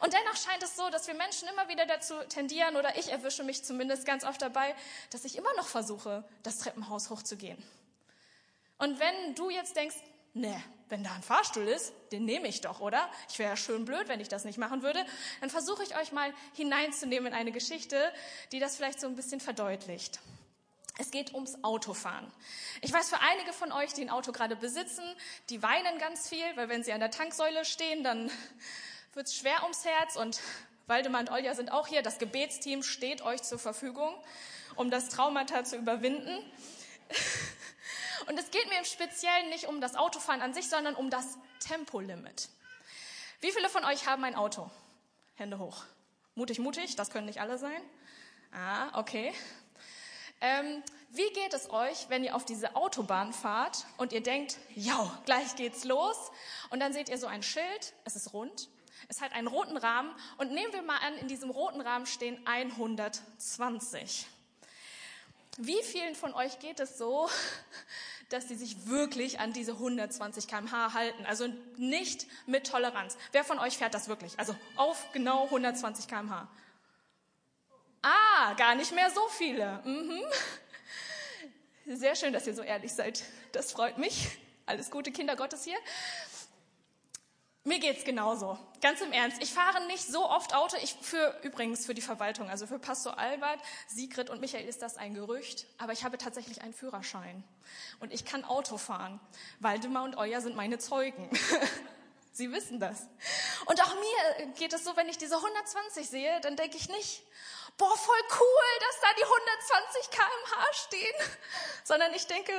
Und 0.01 0.13
dennoch 0.13 0.37
scheint 0.37 0.63
es 0.63 0.77
so, 0.77 0.89
dass 0.91 1.07
wir 1.07 1.15
Menschen 1.15 1.49
immer 1.49 1.69
wieder 1.69 1.87
dazu 1.87 2.15
tendieren, 2.29 2.77
oder 2.77 2.97
ich 2.97 3.11
erwische 3.11 3.43
mich 3.43 3.65
zumindest 3.65 4.07
ganz 4.07 4.25
oft 4.25 4.41
dabei, 4.41 4.75
dass 5.11 5.25
ich 5.25 5.37
immer 5.37 5.53
noch 5.57 5.67
versuche, 5.67 6.25
das 6.43 6.59
Treppenhaus 6.59 7.11
hochzugehen. 7.11 7.63
Und 8.79 8.99
wenn 9.01 9.35
du 9.35 9.51
jetzt 9.51 9.77
denkst, 9.77 9.97
ne, 10.33 10.63
wenn 10.89 11.03
da 11.03 11.13
ein 11.15 11.23
Fahrstuhl 11.23 11.67
ist, 11.67 11.93
den 12.13 12.25
nehme 12.25 12.47
ich 12.47 12.61
doch, 12.61 12.81
oder? 12.81 13.11
Ich 13.29 13.39
wäre 13.39 13.51
ja 13.51 13.57
schön 13.57 13.85
blöd, 13.85 14.09
wenn 14.09 14.21
ich 14.21 14.29
das 14.29 14.45
nicht 14.45 14.59
machen 14.59 14.83
würde. 14.83 15.05
Dann 15.41 15.51
versuche 15.51 15.83
ich 15.83 15.97
euch 15.97 16.13
mal 16.13 16.33
hineinzunehmen 16.55 17.33
in 17.33 17.35
eine 17.35 17.53
Geschichte, 17.53 18.13
die 18.53 18.61
das 18.61 18.77
vielleicht 18.77 19.01
so 19.01 19.07
ein 19.07 19.17
bisschen 19.17 19.41
verdeutlicht. 19.41 20.21
Es 20.97 21.11
geht 21.11 21.35
ums 21.35 21.63
Autofahren. 21.65 22.31
Ich 22.81 22.93
weiß, 22.93 23.09
für 23.09 23.21
einige 23.21 23.53
von 23.53 23.73
euch, 23.73 23.93
die 23.95 24.03
ein 24.03 24.11
Auto 24.11 24.31
gerade 24.31 24.55
besitzen, 24.55 25.05
die 25.51 25.63
weinen 25.63 25.99
ganz 25.99 26.29
viel, 26.29 26.45
weil 26.55 26.69
wenn 26.69 26.85
sie 26.85 26.93
an 26.93 27.01
der 27.01 27.11
Tanksäule 27.11 27.65
stehen, 27.65 28.05
dann 28.05 28.31
wird 29.15 29.27
es 29.27 29.35
schwer 29.35 29.63
ums 29.65 29.85
Herz 29.85 30.17
und 30.17 30.41
Waldemar 30.87 31.23
und 31.23 31.31
Olja 31.31 31.55
sind 31.55 31.73
auch 31.73 31.89
hier. 31.89 32.03
Das 32.03 32.19
Gebetsteam 32.19 32.83
steht 32.83 33.23
euch 33.23 33.43
zur 33.43 33.59
Verfügung, 33.59 34.15
um 34.77 34.91
das 34.91 35.09
Traumata 35.09 35.65
zu 35.65 35.77
überwinden. 35.77 36.39
Und 38.27 38.39
es 38.39 38.51
geht 38.51 38.67
mir 38.71 38.79
im 38.79 38.85
Speziellen 38.87 39.51
nicht 39.51 39.67
um 39.67 39.83
das 39.83 39.97
Autofahren 39.97 40.41
an 40.41 40.55
sich, 40.55 40.71
sondern 40.71 40.95
um 40.95 41.11
das 41.11 41.37
Tempolimit. 41.61 42.49
Wie 43.41 43.53
viele 43.53 43.69
von 43.69 43.85
euch 43.85 44.07
haben 44.07 44.25
ein 44.25 44.35
Auto? 44.35 44.71
Hände 45.35 45.59
hoch. 45.59 45.85
Mutig, 46.35 46.59
mutig, 46.59 46.97
das 46.97 47.11
können 47.11 47.27
nicht 47.27 47.41
alle 47.41 47.59
sein. 47.59 47.83
Ah, 48.53 48.99
okay. 48.99 49.35
Ähm, 50.45 50.83
wie 51.09 51.31
geht 51.33 51.55
es 51.55 51.71
euch, 51.71 52.11
wenn 52.11 52.23
ihr 52.23 52.37
auf 52.37 52.45
diese 52.45 52.77
Autobahn 52.77 53.33
fahrt 53.33 53.87
und 53.97 54.13
ihr 54.13 54.23
denkt, 54.23 54.59
ja, 54.75 55.19
gleich 55.25 55.57
geht's 55.57 55.85
los? 55.85 56.17
Und 56.69 56.81
dann 56.81 56.93
seht 56.93 57.09
ihr 57.09 57.17
so 57.17 57.27
ein 57.27 57.43
Schild, 57.43 57.95
es 58.05 58.15
ist 58.15 58.35
rund, 58.35 58.69
es 59.09 59.23
hat 59.23 59.33
einen 59.33 59.47
roten 59.47 59.79
Rahmen 59.79 60.15
und 60.37 60.53
nehmen 60.53 60.71
wir 60.75 60.83
mal 60.83 60.99
an, 60.99 61.17
in 61.17 61.29
diesem 61.29 61.49
roten 61.49 61.81
Rahmen 61.81 62.05
stehen 62.05 62.39
120. 62.47 64.27
Wie 65.57 65.83
vielen 65.83 66.15
von 66.15 66.35
euch 66.35 66.59
geht 66.59 66.79
es 66.79 66.99
so, 66.99 67.27
dass 68.29 68.49
sie 68.49 68.57
sich 68.57 68.87
wirklich 68.87 69.41
an 69.41 69.55
diese 69.55 69.73
120 69.73 70.47
km/h 70.47 70.93
halten. 70.93 71.25
Also 71.25 71.49
nicht 71.79 72.27
mit 72.47 72.67
Toleranz. 72.67 73.17
Wer 73.33 73.45
von 73.45 73.59
euch 73.59 73.79
fährt 73.79 73.95
das 73.95 74.09
wirklich? 74.09 74.39
Also 74.39 74.55
auf 74.77 75.11
genau 75.13 75.45
120 75.45 76.07
km/h. 76.07 76.49
Ah, 78.05 78.53
gar 78.53 78.75
nicht 78.75 78.93
mehr 78.93 79.11
so 79.11 79.27
viele. 79.29 79.81
Mhm. 79.83 80.23
Sehr 81.87 82.15
schön, 82.15 82.35
dass 82.35 82.47
ihr 82.47 82.55
so 82.55 82.61
ehrlich 82.61 82.93
seid. 82.93 83.23
Das 83.53 83.73
freut 83.73 83.97
mich. 83.97 84.29
Alles 84.67 84.91
gute 84.91 85.11
Kinder 85.11 85.37
Gottes 85.37 85.65
hier. 85.65 85.79
Mir 87.63 87.79
geht's 87.79 88.05
genauso. 88.05 88.59
Ganz 88.83 89.01
im 89.01 89.11
Ernst. 89.11 89.43
Ich 89.43 89.55
fahre 89.55 89.87
nicht 89.87 90.07
so 90.07 90.29
oft 90.29 90.55
Auto. 90.55 90.77
Ich 90.83 90.97
für 91.01 91.41
übrigens 91.45 91.87
für 91.87 91.95
die 91.95 92.03
Verwaltung, 92.03 92.51
also 92.51 92.67
für 92.67 92.79
Pastor 92.79 93.19
Albert, 93.19 93.59
Sigrid 93.89 94.29
und 94.29 94.43
Michael 94.43 94.69
ist 94.69 94.83
das 94.83 94.99
ein 94.99 95.15
Gerücht, 95.15 95.65
aber 95.79 95.95
ich 95.95 96.05
habe 96.05 96.19
tatsächlich 96.19 96.61
einen 96.61 96.75
Führerschein 96.75 97.43
und 98.01 98.13
ich 98.13 98.27
kann 98.27 98.45
Auto 98.45 98.77
fahren. 98.77 99.19
Waldemar 99.61 100.05
und 100.05 100.17
Euer 100.19 100.43
sind 100.43 100.57
meine 100.57 100.79
Zeugen. 100.79 101.31
Sie 102.33 102.53
wissen 102.53 102.81
das. 102.81 103.07
Und 103.65 103.81
auch 103.83 103.95
mir 103.95 104.47
geht 104.59 104.75
es 104.75 104.85
so, 104.85 104.95
wenn 104.97 105.09
ich 105.09 105.17
diese 105.17 105.37
120 105.37 106.07
sehe, 106.07 106.41
dann 106.41 106.57
denke 106.57 106.77
ich 106.77 106.89
nicht, 106.89 107.23
boah, 107.77 107.97
voll 107.97 108.23
cool, 108.41 108.81
dass 108.81 109.01
da 109.01 109.09
die 109.19 109.25
120 109.25 110.11
kmh 110.11 110.73
stehen, 110.73 111.15
sondern 111.85 112.15
ich 112.15 112.27
denke, 112.27 112.53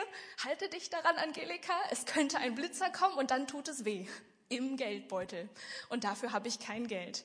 halte 0.43 0.69
dich 0.69 0.89
daran, 0.89 1.17
Angelika, 1.17 1.73
es 1.91 2.05
könnte 2.05 2.37
ein 2.37 2.55
Blitzer 2.55 2.89
kommen 2.89 3.17
und 3.17 3.31
dann 3.31 3.47
tut 3.47 3.67
es 3.67 3.85
weh 3.85 4.07
im 4.49 4.77
Geldbeutel. 4.77 5.49
Und 5.89 6.03
dafür 6.03 6.31
habe 6.31 6.47
ich 6.47 6.59
kein 6.59 6.87
Geld. 6.87 7.23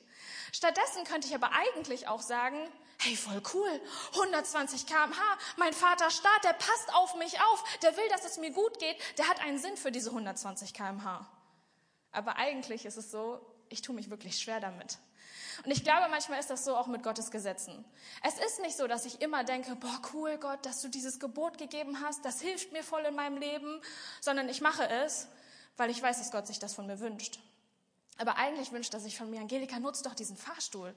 Stattdessen 0.53 1.05
könnte 1.05 1.29
ich 1.29 1.35
aber 1.35 1.51
eigentlich 1.53 2.09
auch 2.09 2.23
sagen, 2.23 2.59
hey, 2.99 3.17
voll 3.17 3.43
cool, 3.55 3.81
120 4.15 4.87
kmh, 4.87 5.17
mein 5.57 5.73
Vater 5.73 6.11
Staat, 6.11 6.45
der 6.45 6.53
passt 6.53 6.95
auf 6.95 7.15
mich 7.17 7.41
auf, 7.41 7.65
der 7.81 7.97
will, 7.97 8.09
dass 8.11 8.25
es 8.25 8.39
mir 8.39 8.51
gut 8.51 8.79
geht, 8.79 8.97
der 9.19 9.29
hat 9.29 9.41
einen 9.41 9.59
Sinn 9.59 9.77
für 9.77 9.91
diese 9.91 10.11
120 10.11 10.75
kmh. 10.75 11.27
Aber 12.13 12.37
eigentlich 12.37 12.85
ist 12.85 12.97
es 12.97 13.11
so, 13.11 13.41
ich 13.69 13.83
tue 13.83 13.95
mich 13.95 14.11
wirklich 14.11 14.39
schwer 14.39 14.61
damit. 14.61 14.99
Und 15.65 15.71
ich 15.71 15.85
glaube, 15.85 16.09
manchmal 16.11 16.41
ist 16.41 16.51
das 16.51 16.65
so 16.65 16.77
auch 16.77 16.87
mit 16.87 17.03
Gottes 17.03 17.31
Gesetzen. 17.31 17.85
Es 18.23 18.39
ist 18.39 18.61
nicht 18.61 18.77
so, 18.77 18.87
dass 18.87 19.05
ich 19.05 19.21
immer 19.21 19.45
denke, 19.45 19.77
boah, 19.77 20.01
cool 20.15 20.39
Gott, 20.39 20.65
dass 20.65 20.81
du 20.81 20.89
dieses 20.89 21.21
Gebot 21.21 21.59
gegeben 21.59 22.01
hast, 22.01 22.25
das 22.25 22.41
hilft 22.41 22.73
mir 22.73 22.83
voll 22.83 23.03
in 23.03 23.15
meinem 23.15 23.37
Leben, 23.37 23.81
sondern 24.21 24.49
ich 24.49 24.61
mache 24.61 24.89
es, 24.89 25.29
weil 25.77 25.91
ich 25.91 26.03
weiß, 26.03 26.19
dass 26.19 26.31
Gott 26.31 26.47
sich 26.47 26.59
das 26.59 26.75
von 26.75 26.87
mir 26.87 27.01
wünscht. 27.01 27.41
Aber 28.19 28.37
eigentlich 28.37 28.73
wünscht 28.73 28.93
er 28.95 29.01
sich 29.01 29.17
von 29.17 29.31
mir, 29.31 29.41
Angelika, 29.41 29.79
nutz 29.79 30.03
doch 30.03 30.15
diesen 30.15 30.37
Fahrstuhl. 30.37 30.95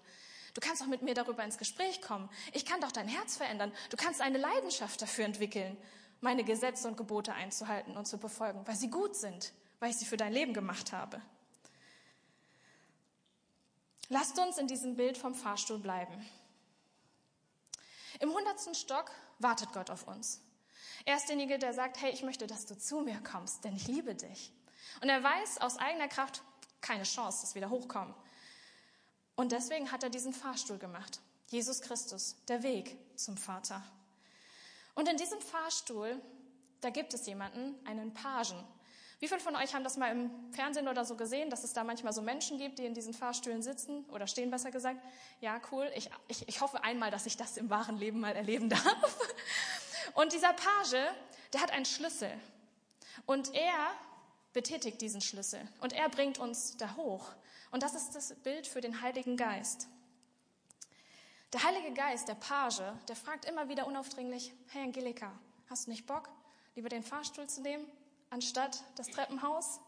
Du 0.53 0.61
kannst 0.61 0.81
doch 0.81 0.87
mit 0.87 1.01
mir 1.01 1.13
darüber 1.13 1.43
ins 1.43 1.57
Gespräch 1.57 2.01
kommen. 2.01 2.29
Ich 2.51 2.65
kann 2.65 2.81
doch 2.81 2.91
dein 2.91 3.07
Herz 3.07 3.37
verändern. 3.37 3.71
Du 3.89 3.97
kannst 3.97 4.21
eine 4.21 4.37
Leidenschaft 4.37 5.01
dafür 5.01 5.25
entwickeln, 5.25 5.77
meine 6.21 6.43
Gesetze 6.43 6.87
und 6.87 6.97
Gebote 6.97 7.33
einzuhalten 7.33 7.97
und 7.97 8.05
zu 8.05 8.17
befolgen, 8.17 8.61
weil 8.65 8.75
sie 8.75 8.89
gut 8.89 9.15
sind, 9.15 9.53
weil 9.79 9.89
ich 9.89 9.97
sie 9.97 10.05
für 10.05 10.17
dein 10.17 10.31
Leben 10.31 10.53
gemacht 10.53 10.91
habe. 10.91 11.21
Lasst 14.13 14.37
uns 14.37 14.59
in 14.59 14.67
diesem 14.67 14.95
Bild 14.95 15.17
vom 15.17 15.33
Fahrstuhl 15.33 15.79
bleiben. 15.79 16.13
Im 18.19 18.31
hundertsten 18.31 18.75
Stock 18.75 19.09
wartet 19.39 19.73
Gott 19.73 19.89
auf 19.89 20.07
uns. 20.07 20.39
Er 21.03 21.15
ist 21.15 21.29
derjenige, 21.29 21.57
der 21.57 21.73
sagt, 21.73 21.99
hey, 21.99 22.11
ich 22.11 22.21
möchte, 22.21 22.45
dass 22.45 22.67
du 22.67 22.77
zu 22.77 22.99
mir 22.99 23.19
kommst, 23.23 23.63
denn 23.63 23.75
ich 23.75 23.87
liebe 23.87 24.13
dich. 24.13 24.53
Und 25.01 25.09
er 25.09 25.23
weiß 25.23 25.61
aus 25.61 25.77
eigener 25.77 26.07
Kraft, 26.09 26.43
keine 26.79 27.05
Chance, 27.05 27.41
dass 27.41 27.55
wir 27.55 27.63
da 27.63 27.71
hochkommen. 27.71 28.13
Und 29.35 29.51
deswegen 29.51 29.91
hat 29.91 30.03
er 30.03 30.11
diesen 30.11 30.31
Fahrstuhl 30.31 30.77
gemacht. 30.77 31.19
Jesus 31.47 31.81
Christus, 31.81 32.35
der 32.47 32.61
Weg 32.61 32.95
zum 33.17 33.35
Vater. 33.35 33.81
Und 34.93 35.09
in 35.09 35.17
diesem 35.17 35.41
Fahrstuhl, 35.41 36.21
da 36.81 36.91
gibt 36.91 37.15
es 37.15 37.25
jemanden, 37.25 37.83
einen 37.87 38.13
Pagen. 38.13 38.63
Wie 39.19 39.27
viele 39.27 39.39
von 39.39 39.55
euch 39.55 39.73
haben 39.73 39.83
das 39.83 39.97
mal 39.97 40.11
im 40.11 40.29
Fernsehen 40.51 40.87
oder 40.87 41.05
so 41.05 41.15
gesehen, 41.15 41.49
dass 41.49 41.63
es 41.63 41.73
da 41.73 41.83
manchmal 41.83 42.13
so 42.13 42.21
Menschen 42.21 42.57
gibt, 42.57 42.79
die 42.79 42.85
in 42.85 42.93
diesen 42.93 43.13
Fahrstühlen 43.13 43.61
sitzen 43.61 44.05
oder 44.11 44.27
stehen, 44.27 44.51
besser 44.51 44.71
gesagt? 44.71 44.99
Ja, 45.39 45.61
cool. 45.71 45.89
Ich, 45.95 46.09
ich, 46.27 46.47
ich 46.47 46.61
hoffe 46.61 46.83
einmal, 46.83 47.11
dass 47.11 47.25
ich 47.25 47.37
das 47.37 47.57
im 47.57 47.69
wahren 47.69 47.97
Leben 47.97 48.19
mal 48.19 48.35
erleben 48.35 48.69
darf. 48.69 49.19
Und 50.13 50.33
dieser 50.33 50.53
Page, 50.53 51.13
der 51.53 51.61
hat 51.61 51.71
einen 51.71 51.85
Schlüssel. 51.85 52.31
Und 53.25 53.53
er 53.53 53.91
betätigt 54.51 55.01
diesen 55.01 55.21
Schlüssel. 55.21 55.61
Und 55.81 55.93
er 55.93 56.09
bringt 56.09 56.37
uns 56.37 56.77
da 56.77 56.95
hoch. 56.95 57.31
Und 57.71 57.83
das 57.83 57.95
ist 57.95 58.15
das 58.15 58.35
Bild 58.35 58.67
für 58.67 58.81
den 58.81 59.01
Heiligen 59.01 59.37
Geist. 59.37 59.87
Der 61.53 61.63
Heilige 61.63 61.93
Geist, 61.93 62.27
der 62.27 62.35
Page, 62.35 62.81
der 63.07 63.15
fragt 63.15 63.45
immer 63.45 63.69
wieder 63.69 63.85
unaufdringlich, 63.85 64.53
hey 64.69 64.83
Angelika, 64.83 65.31
hast 65.69 65.85
du 65.85 65.91
nicht 65.91 66.05
Bock, 66.07 66.29
lieber 66.75 66.89
den 66.89 67.03
Fahrstuhl 67.03 67.47
zu 67.47 67.61
nehmen, 67.61 67.85
anstatt 68.33 68.83
das 68.95 69.07
Treppenhaus? 69.07 69.79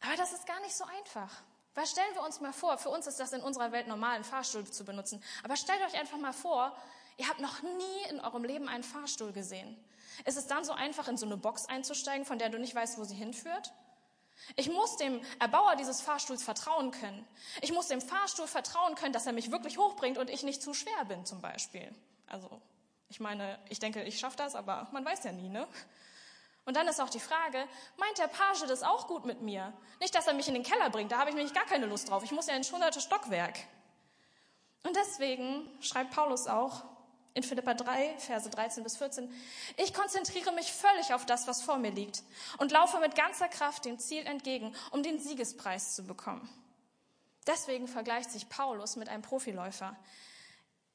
Aber 0.00 0.16
das 0.16 0.32
ist 0.32 0.46
gar 0.46 0.60
nicht 0.60 0.74
so 0.74 0.84
einfach. 0.84 1.30
Weil 1.74 1.86
stellen 1.86 2.14
wir 2.14 2.22
uns 2.22 2.40
mal 2.40 2.52
vor, 2.52 2.78
für 2.78 2.88
uns 2.88 3.06
ist 3.06 3.20
das 3.20 3.32
in 3.32 3.42
unserer 3.42 3.72
Welt 3.72 3.88
normal, 3.88 4.14
einen 4.14 4.24
Fahrstuhl 4.24 4.64
zu 4.64 4.84
benutzen. 4.84 5.22
Aber 5.42 5.56
stellt 5.56 5.82
euch 5.82 5.98
einfach 5.98 6.18
mal 6.18 6.32
vor, 6.32 6.76
ihr 7.16 7.28
habt 7.28 7.40
noch 7.40 7.62
nie 7.62 8.10
in 8.10 8.20
eurem 8.20 8.44
Leben 8.44 8.68
einen 8.68 8.84
Fahrstuhl 8.84 9.32
gesehen. 9.32 9.76
Ist 10.24 10.36
es 10.36 10.46
dann 10.46 10.64
so 10.64 10.72
einfach, 10.72 11.08
in 11.08 11.16
so 11.16 11.26
eine 11.26 11.36
Box 11.36 11.66
einzusteigen, 11.66 12.24
von 12.24 12.38
der 12.38 12.48
du 12.48 12.58
nicht 12.58 12.74
weißt, 12.74 12.98
wo 12.98 13.04
sie 13.04 13.16
hinführt? 13.16 13.72
Ich 14.56 14.68
muss 14.68 14.96
dem 14.96 15.20
Erbauer 15.40 15.76
dieses 15.76 16.00
Fahrstuhls 16.00 16.42
vertrauen 16.42 16.90
können. 16.90 17.26
Ich 17.60 17.72
muss 17.72 17.88
dem 17.88 18.00
Fahrstuhl 18.00 18.46
vertrauen 18.46 18.94
können, 18.94 19.12
dass 19.12 19.26
er 19.26 19.32
mich 19.32 19.50
wirklich 19.50 19.78
hochbringt 19.78 20.18
und 20.18 20.30
ich 20.30 20.42
nicht 20.42 20.62
zu 20.62 20.74
schwer 20.74 21.04
bin, 21.06 21.24
zum 21.24 21.40
Beispiel. 21.40 21.92
Also, 22.28 22.60
ich 23.08 23.20
meine, 23.20 23.58
ich 23.68 23.78
denke, 23.78 24.02
ich 24.04 24.18
schaffe 24.18 24.36
das, 24.36 24.54
aber 24.54 24.88
man 24.92 25.04
weiß 25.04 25.24
ja 25.24 25.32
nie, 25.32 25.48
ne? 25.48 25.66
Und 26.64 26.76
dann 26.76 26.88
ist 26.88 27.00
auch 27.00 27.10
die 27.10 27.20
Frage, 27.20 27.58
meint 27.98 28.18
der 28.18 28.28
Page 28.28 28.64
das 28.66 28.82
auch 28.82 29.06
gut 29.06 29.26
mit 29.26 29.42
mir? 29.42 29.72
Nicht, 30.00 30.14
dass 30.14 30.26
er 30.26 30.34
mich 30.34 30.48
in 30.48 30.54
den 30.54 30.62
Keller 30.62 30.88
bringt, 30.90 31.12
da 31.12 31.18
habe 31.18 31.30
ich 31.30 31.36
nämlich 31.36 31.54
gar 31.54 31.66
keine 31.66 31.86
Lust 31.86 32.08
drauf. 32.08 32.24
Ich 32.24 32.32
muss 32.32 32.46
ja 32.46 32.56
ins 32.56 32.72
hunderte 32.72 33.00
Stockwerk. 33.00 33.58
Und 34.82 34.96
deswegen 34.96 35.68
schreibt 35.80 36.12
Paulus 36.12 36.46
auch, 36.46 36.84
in 37.34 37.42
Philippa 37.42 37.74
3, 37.74 38.16
Verse 38.18 38.48
13 38.48 38.84
bis 38.84 38.96
14. 38.96 39.30
Ich 39.76 39.92
konzentriere 39.92 40.52
mich 40.52 40.72
völlig 40.72 41.12
auf 41.12 41.26
das, 41.26 41.48
was 41.48 41.62
vor 41.62 41.78
mir 41.78 41.90
liegt 41.90 42.22
und 42.58 42.70
laufe 42.70 42.98
mit 43.00 43.16
ganzer 43.16 43.48
Kraft 43.48 43.84
dem 43.84 43.98
Ziel 43.98 44.24
entgegen, 44.26 44.74
um 44.92 45.02
den 45.02 45.18
Siegespreis 45.18 45.96
zu 45.96 46.04
bekommen. 46.04 46.48
Deswegen 47.46 47.88
vergleicht 47.88 48.30
sich 48.30 48.48
Paulus 48.48 48.96
mit 48.96 49.08
einem 49.08 49.22
Profiläufer, 49.22 49.96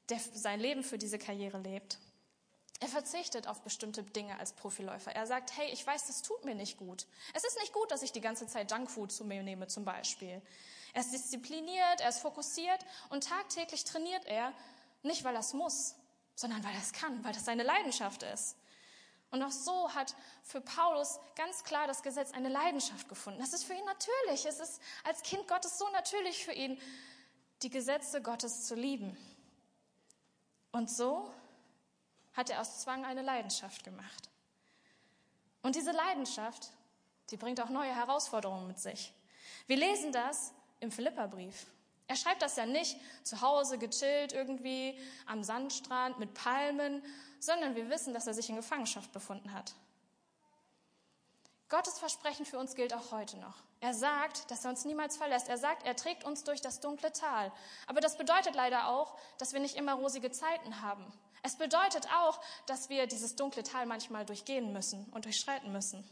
der 0.08 0.18
sein 0.18 0.60
Leben 0.60 0.82
für 0.82 0.98
diese 0.98 1.18
Karriere 1.18 1.58
lebt. 1.58 1.98
Er 2.80 2.88
verzichtet 2.88 3.46
auf 3.46 3.60
bestimmte 3.60 4.02
Dinge 4.02 4.38
als 4.38 4.54
Profiläufer. 4.54 5.14
Er 5.14 5.26
sagt, 5.26 5.54
hey, 5.56 5.70
ich 5.70 5.86
weiß, 5.86 6.06
das 6.06 6.22
tut 6.22 6.46
mir 6.46 6.54
nicht 6.54 6.78
gut. 6.78 7.06
Es 7.34 7.44
ist 7.44 7.58
nicht 7.60 7.74
gut, 7.74 7.90
dass 7.90 8.02
ich 8.02 8.12
die 8.12 8.22
ganze 8.22 8.46
Zeit 8.46 8.70
Junkfood 8.70 9.12
zu 9.12 9.24
mir 9.24 9.42
nehme, 9.42 9.66
zum 9.68 9.84
Beispiel. 9.84 10.40
Er 10.94 11.02
ist 11.02 11.12
diszipliniert, 11.12 12.00
er 12.00 12.08
ist 12.08 12.20
fokussiert 12.20 12.84
und 13.10 13.24
tagtäglich 13.24 13.84
trainiert 13.84 14.24
er, 14.24 14.52
nicht 15.02 15.24
weil 15.24 15.34
er 15.34 15.40
es 15.40 15.52
muss, 15.52 15.94
sondern 16.34 16.64
weil 16.64 16.72
er 16.72 16.80
es 16.80 16.92
kann, 16.92 17.22
weil 17.22 17.34
das 17.34 17.44
seine 17.44 17.62
Leidenschaft 17.64 18.22
ist. 18.22 18.56
Und 19.30 19.42
auch 19.42 19.52
so 19.52 19.94
hat 19.94 20.16
für 20.42 20.60
Paulus 20.60 21.20
ganz 21.36 21.62
klar 21.62 21.86
das 21.86 22.02
Gesetz 22.02 22.32
eine 22.32 22.48
Leidenschaft 22.48 23.08
gefunden. 23.08 23.40
Das 23.40 23.52
ist 23.52 23.64
für 23.64 23.74
ihn 23.74 23.84
natürlich. 23.84 24.46
Es 24.46 24.58
ist 24.58 24.80
als 25.04 25.22
Kind 25.22 25.46
Gottes 25.46 25.78
so 25.78 25.88
natürlich 25.90 26.44
für 26.44 26.52
ihn, 26.52 26.80
die 27.62 27.70
Gesetze 27.70 28.22
Gottes 28.22 28.66
zu 28.66 28.74
lieben. 28.74 29.16
Und 30.72 30.90
so 30.90 31.30
hat 32.32 32.50
er 32.50 32.60
aus 32.60 32.80
Zwang 32.80 33.04
eine 33.04 33.22
Leidenschaft 33.22 33.84
gemacht. 33.84 34.28
Und 35.62 35.76
diese 35.76 35.92
Leidenschaft, 35.92 36.70
die 37.30 37.36
bringt 37.36 37.60
auch 37.60 37.68
neue 37.68 37.94
Herausforderungen 37.94 38.66
mit 38.66 38.78
sich. 38.78 39.12
Wir 39.66 39.76
lesen 39.76 40.12
das 40.12 40.52
im 40.80 40.90
Philipperbrief. 40.90 41.66
Er 42.06 42.16
schreibt 42.16 42.42
das 42.42 42.56
ja 42.56 42.66
nicht 42.66 42.96
zu 43.22 43.40
Hause 43.40 43.78
gechillt 43.78 44.32
irgendwie 44.32 44.98
am 45.26 45.44
Sandstrand 45.44 46.18
mit 46.18 46.34
Palmen, 46.34 47.02
sondern 47.38 47.76
wir 47.76 47.88
wissen, 47.88 48.12
dass 48.14 48.26
er 48.26 48.34
sich 48.34 48.48
in 48.48 48.56
Gefangenschaft 48.56 49.12
befunden 49.12 49.52
hat. 49.52 49.74
Gottes 51.70 52.00
Versprechen 52.00 52.44
für 52.44 52.58
uns 52.58 52.74
gilt 52.74 52.92
auch 52.92 53.12
heute 53.12 53.38
noch. 53.38 53.54
Er 53.78 53.94
sagt, 53.94 54.50
dass 54.50 54.64
er 54.64 54.70
uns 54.70 54.84
niemals 54.84 55.16
verlässt. 55.16 55.48
Er 55.48 55.56
sagt, 55.56 55.86
er 55.86 55.94
trägt 55.94 56.24
uns 56.24 56.42
durch 56.42 56.60
das 56.60 56.80
dunkle 56.80 57.12
Tal. 57.12 57.52
Aber 57.86 58.00
das 58.00 58.18
bedeutet 58.18 58.56
leider 58.56 58.88
auch, 58.88 59.16
dass 59.38 59.52
wir 59.52 59.60
nicht 59.60 59.76
immer 59.76 59.94
rosige 59.94 60.32
Zeiten 60.32 60.82
haben. 60.82 61.06
Es 61.44 61.56
bedeutet 61.56 62.08
auch, 62.12 62.40
dass 62.66 62.88
wir 62.88 63.06
dieses 63.06 63.36
dunkle 63.36 63.62
Tal 63.62 63.86
manchmal 63.86 64.26
durchgehen 64.26 64.72
müssen 64.72 65.06
und 65.12 65.24
durchschreiten 65.24 65.72
müssen. 65.72 66.04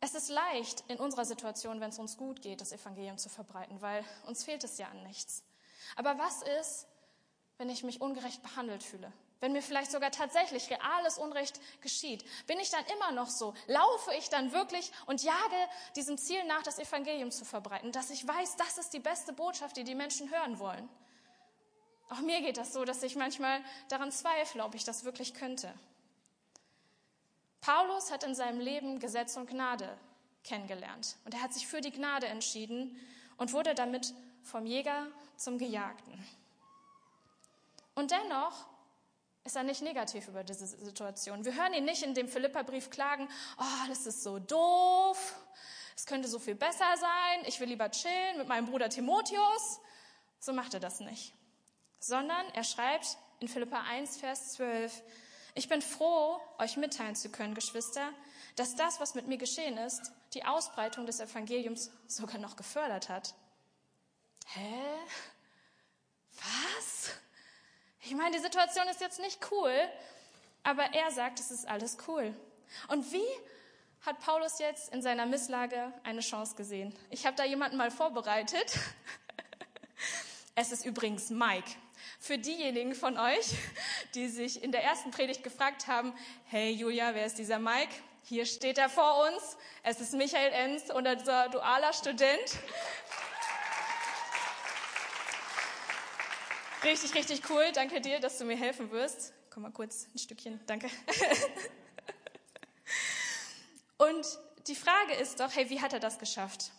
Es 0.00 0.14
ist 0.14 0.28
leicht 0.28 0.84
in 0.88 0.98
unserer 0.98 1.24
Situation, 1.24 1.80
wenn 1.80 1.90
es 1.90 1.98
uns 2.00 2.16
gut 2.16 2.42
geht, 2.42 2.60
das 2.60 2.72
Evangelium 2.72 3.16
zu 3.16 3.28
verbreiten, 3.28 3.80
weil 3.80 4.04
uns 4.26 4.42
fehlt 4.42 4.64
es 4.64 4.76
ja 4.78 4.88
an 4.88 5.02
nichts. 5.04 5.44
Aber 5.94 6.18
was 6.18 6.42
ist, 6.60 6.88
wenn 7.58 7.70
ich 7.70 7.84
mich 7.84 8.00
ungerecht 8.00 8.42
behandelt 8.42 8.82
fühle? 8.82 9.12
Wenn 9.40 9.52
mir 9.52 9.62
vielleicht 9.62 9.92
sogar 9.92 10.10
tatsächlich 10.10 10.68
reales 10.68 11.16
Unrecht 11.16 11.60
geschieht, 11.80 12.24
bin 12.46 12.58
ich 12.58 12.70
dann 12.70 12.84
immer 12.86 13.12
noch 13.12 13.30
so? 13.30 13.54
Laufe 13.66 14.12
ich 14.14 14.28
dann 14.30 14.52
wirklich 14.52 14.90
und 15.06 15.22
jage 15.22 15.56
diesem 15.94 16.18
Ziel 16.18 16.42
nach, 16.44 16.62
das 16.62 16.78
Evangelium 16.78 17.30
zu 17.30 17.44
verbreiten, 17.44 17.92
dass 17.92 18.10
ich 18.10 18.26
weiß, 18.26 18.56
das 18.56 18.78
ist 18.78 18.92
die 18.92 18.98
beste 18.98 19.32
Botschaft, 19.32 19.76
die 19.76 19.84
die 19.84 19.94
Menschen 19.94 20.30
hören 20.30 20.58
wollen? 20.58 20.88
Auch 22.08 22.20
mir 22.20 22.40
geht 22.40 22.56
das 22.56 22.72
so, 22.72 22.84
dass 22.84 23.02
ich 23.02 23.16
manchmal 23.16 23.62
daran 23.88 24.10
zweifle, 24.10 24.64
ob 24.64 24.74
ich 24.74 24.84
das 24.84 25.04
wirklich 25.04 25.34
könnte. 25.34 25.72
Paulus 27.60 28.10
hat 28.10 28.24
in 28.24 28.34
seinem 28.34 28.60
Leben 28.60 28.98
Gesetz 28.98 29.36
und 29.36 29.48
Gnade 29.48 29.96
kennengelernt. 30.42 31.16
Und 31.24 31.34
er 31.34 31.42
hat 31.42 31.52
sich 31.52 31.66
für 31.66 31.80
die 31.80 31.90
Gnade 31.90 32.26
entschieden 32.26 32.98
und 33.36 33.52
wurde 33.52 33.74
damit 33.74 34.14
vom 34.42 34.66
Jäger 34.66 35.06
zum 35.36 35.58
Gejagten. 35.58 36.26
Und 37.94 38.10
dennoch 38.10 38.66
ist 39.44 39.56
er 39.56 39.62
nicht 39.62 39.82
negativ 39.82 40.28
über 40.28 40.44
diese 40.44 40.66
Situation. 40.66 41.44
Wir 41.44 41.54
hören 41.54 41.72
ihn 41.72 41.84
nicht 41.84 42.02
in 42.02 42.14
dem 42.14 42.28
Philipperbrief 42.28 42.90
klagen, 42.90 43.28
oh, 43.58 43.88
das 43.88 44.06
ist 44.06 44.22
so 44.22 44.38
doof, 44.38 45.36
es 45.96 46.06
könnte 46.06 46.28
so 46.28 46.38
viel 46.38 46.54
besser 46.54 46.96
sein, 46.96 47.44
ich 47.46 47.58
will 47.58 47.68
lieber 47.68 47.90
chillen 47.90 48.38
mit 48.38 48.46
meinem 48.46 48.66
Bruder 48.66 48.88
Timotheus. 48.88 49.80
So 50.38 50.52
macht 50.52 50.74
er 50.74 50.80
das 50.80 51.00
nicht. 51.00 51.34
Sondern 51.98 52.46
er 52.54 52.62
schreibt 52.62 53.16
in 53.40 53.48
Philippa 53.48 53.80
1, 53.80 54.18
Vers 54.18 54.52
12, 54.52 55.02
ich 55.54 55.68
bin 55.68 55.82
froh, 55.82 56.40
euch 56.58 56.76
mitteilen 56.76 57.16
zu 57.16 57.30
können, 57.30 57.54
Geschwister, 57.54 58.12
dass 58.54 58.76
das, 58.76 59.00
was 59.00 59.14
mit 59.14 59.26
mir 59.26 59.38
geschehen 59.38 59.76
ist, 59.76 60.12
die 60.34 60.44
Ausbreitung 60.44 61.06
des 61.06 61.18
Evangeliums 61.20 61.90
sogar 62.06 62.38
noch 62.38 62.54
gefördert 62.54 63.08
hat. 63.08 63.34
Hä? 64.46 64.84
Ich 68.08 68.14
meine, 68.14 68.34
die 68.34 68.42
Situation 68.42 68.88
ist 68.88 69.02
jetzt 69.02 69.20
nicht 69.20 69.38
cool, 69.50 69.70
aber 70.62 70.94
er 70.94 71.10
sagt, 71.10 71.40
es 71.40 71.50
ist 71.50 71.68
alles 71.68 71.98
cool. 72.06 72.34
Und 72.88 73.12
wie 73.12 73.28
hat 74.00 74.18
Paulus 74.20 74.58
jetzt 74.60 74.94
in 74.94 75.02
seiner 75.02 75.26
Misslage 75.26 75.92
eine 76.04 76.22
Chance 76.22 76.56
gesehen? 76.56 76.98
Ich 77.10 77.26
habe 77.26 77.36
da 77.36 77.44
jemanden 77.44 77.76
mal 77.76 77.90
vorbereitet. 77.90 78.78
Es 80.54 80.72
ist 80.72 80.84
übrigens 80.84 81.30
Mike. 81.30 81.70
Für 82.18 82.36
diejenigen 82.36 82.94
von 82.94 83.16
euch, 83.16 83.54
die 84.14 84.28
sich 84.28 84.60
in 84.60 84.72
der 84.72 84.82
ersten 84.82 85.12
Predigt 85.12 85.44
gefragt 85.44 85.86
haben, 85.86 86.12
hey 86.46 86.72
Julia, 86.72 87.14
wer 87.14 87.26
ist 87.26 87.38
dieser 87.38 87.60
Mike? 87.60 87.94
Hier 88.24 88.44
steht 88.44 88.78
er 88.78 88.88
vor 88.88 89.28
uns. 89.28 89.56
Es 89.82 90.00
ist 90.00 90.14
Michael 90.14 90.52
Enz, 90.52 90.90
unser 90.90 91.48
dualer 91.48 91.92
Student. 91.92 92.58
Richtig, 96.84 97.14
richtig 97.14 97.50
cool. 97.50 97.64
Danke 97.74 98.00
dir, 98.00 98.20
dass 98.20 98.38
du 98.38 98.44
mir 98.44 98.56
helfen 98.56 98.90
wirst. 98.90 99.32
Komm 99.50 99.64
mal 99.64 99.72
kurz 99.72 100.06
ein 100.14 100.18
Stückchen. 100.18 100.60
Danke. 100.66 100.88
Und 103.98 104.26
die 104.68 104.76
Frage 104.76 105.14
ist 105.14 105.40
doch, 105.40 105.54
hey, 105.54 105.68
wie 105.70 105.80
hat 105.80 105.92
er 105.92 105.98
das 105.98 106.18
geschafft? 106.18 106.70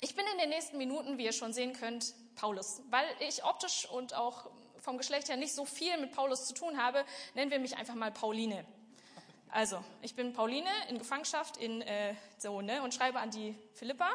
Ich 0.00 0.14
bin 0.14 0.24
in 0.32 0.38
den 0.38 0.48
nächsten 0.48 0.78
Minuten, 0.78 1.18
wie 1.18 1.24
ihr 1.24 1.32
schon 1.32 1.52
sehen 1.52 1.74
könnt, 1.74 2.14
Paulus. 2.36 2.80
Weil 2.88 3.04
ich 3.20 3.44
optisch 3.44 3.86
und 3.90 4.14
auch 4.14 4.50
vom 4.80 4.96
Geschlecht 4.96 5.28
her 5.28 5.36
nicht 5.36 5.54
so 5.54 5.66
viel 5.66 5.98
mit 5.98 6.12
Paulus 6.12 6.46
zu 6.46 6.54
tun 6.54 6.82
habe, 6.82 7.04
nennen 7.34 7.50
wir 7.50 7.58
mich 7.58 7.76
einfach 7.76 7.94
mal 7.94 8.10
Pauline. 8.10 8.64
Also, 9.50 9.82
ich 10.02 10.14
bin 10.14 10.32
Pauline 10.32 10.68
in 10.88 10.98
Gefangenschaft 10.98 11.56
in 11.56 11.82
äh, 11.82 12.14
so, 12.36 12.60
ne, 12.60 12.82
und 12.82 12.94
schreibe 12.94 13.18
an 13.18 13.30
die 13.30 13.56
Philippa. 13.74 14.08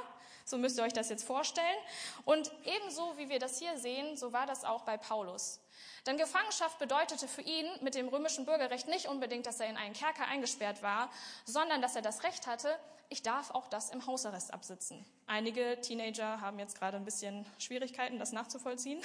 So 0.45 0.57
müsst 0.57 0.77
ihr 0.77 0.83
euch 0.83 0.93
das 0.93 1.09
jetzt 1.09 1.23
vorstellen. 1.23 1.77
Und 2.25 2.51
ebenso 2.65 3.17
wie 3.17 3.29
wir 3.29 3.39
das 3.39 3.59
hier 3.59 3.77
sehen, 3.77 4.17
so 4.17 4.33
war 4.33 4.45
das 4.45 4.65
auch 4.65 4.81
bei 4.81 4.97
Paulus. 4.97 5.59
Denn 6.05 6.17
Gefangenschaft 6.17 6.79
bedeutete 6.79 7.27
für 7.27 7.41
ihn 7.41 7.65
mit 7.81 7.95
dem 7.95 8.09
römischen 8.09 8.45
Bürgerrecht 8.45 8.87
nicht 8.87 9.07
unbedingt, 9.07 9.45
dass 9.45 9.59
er 9.59 9.69
in 9.69 9.77
einen 9.77 9.93
Kerker 9.93 10.27
eingesperrt 10.27 10.83
war, 10.83 11.09
sondern 11.45 11.81
dass 11.81 11.95
er 11.95 12.01
das 12.01 12.23
Recht 12.23 12.45
hatte, 12.45 12.77
ich 13.09 13.21
darf 13.21 13.51
auch 13.51 13.67
das 13.67 13.89
im 13.89 14.05
Hausarrest 14.05 14.53
absitzen. 14.53 15.05
Einige 15.27 15.79
Teenager 15.81 16.41
haben 16.41 16.59
jetzt 16.59 16.77
gerade 16.77 16.97
ein 16.97 17.05
bisschen 17.05 17.45
Schwierigkeiten, 17.57 18.19
das 18.19 18.31
nachzuvollziehen. 18.31 19.01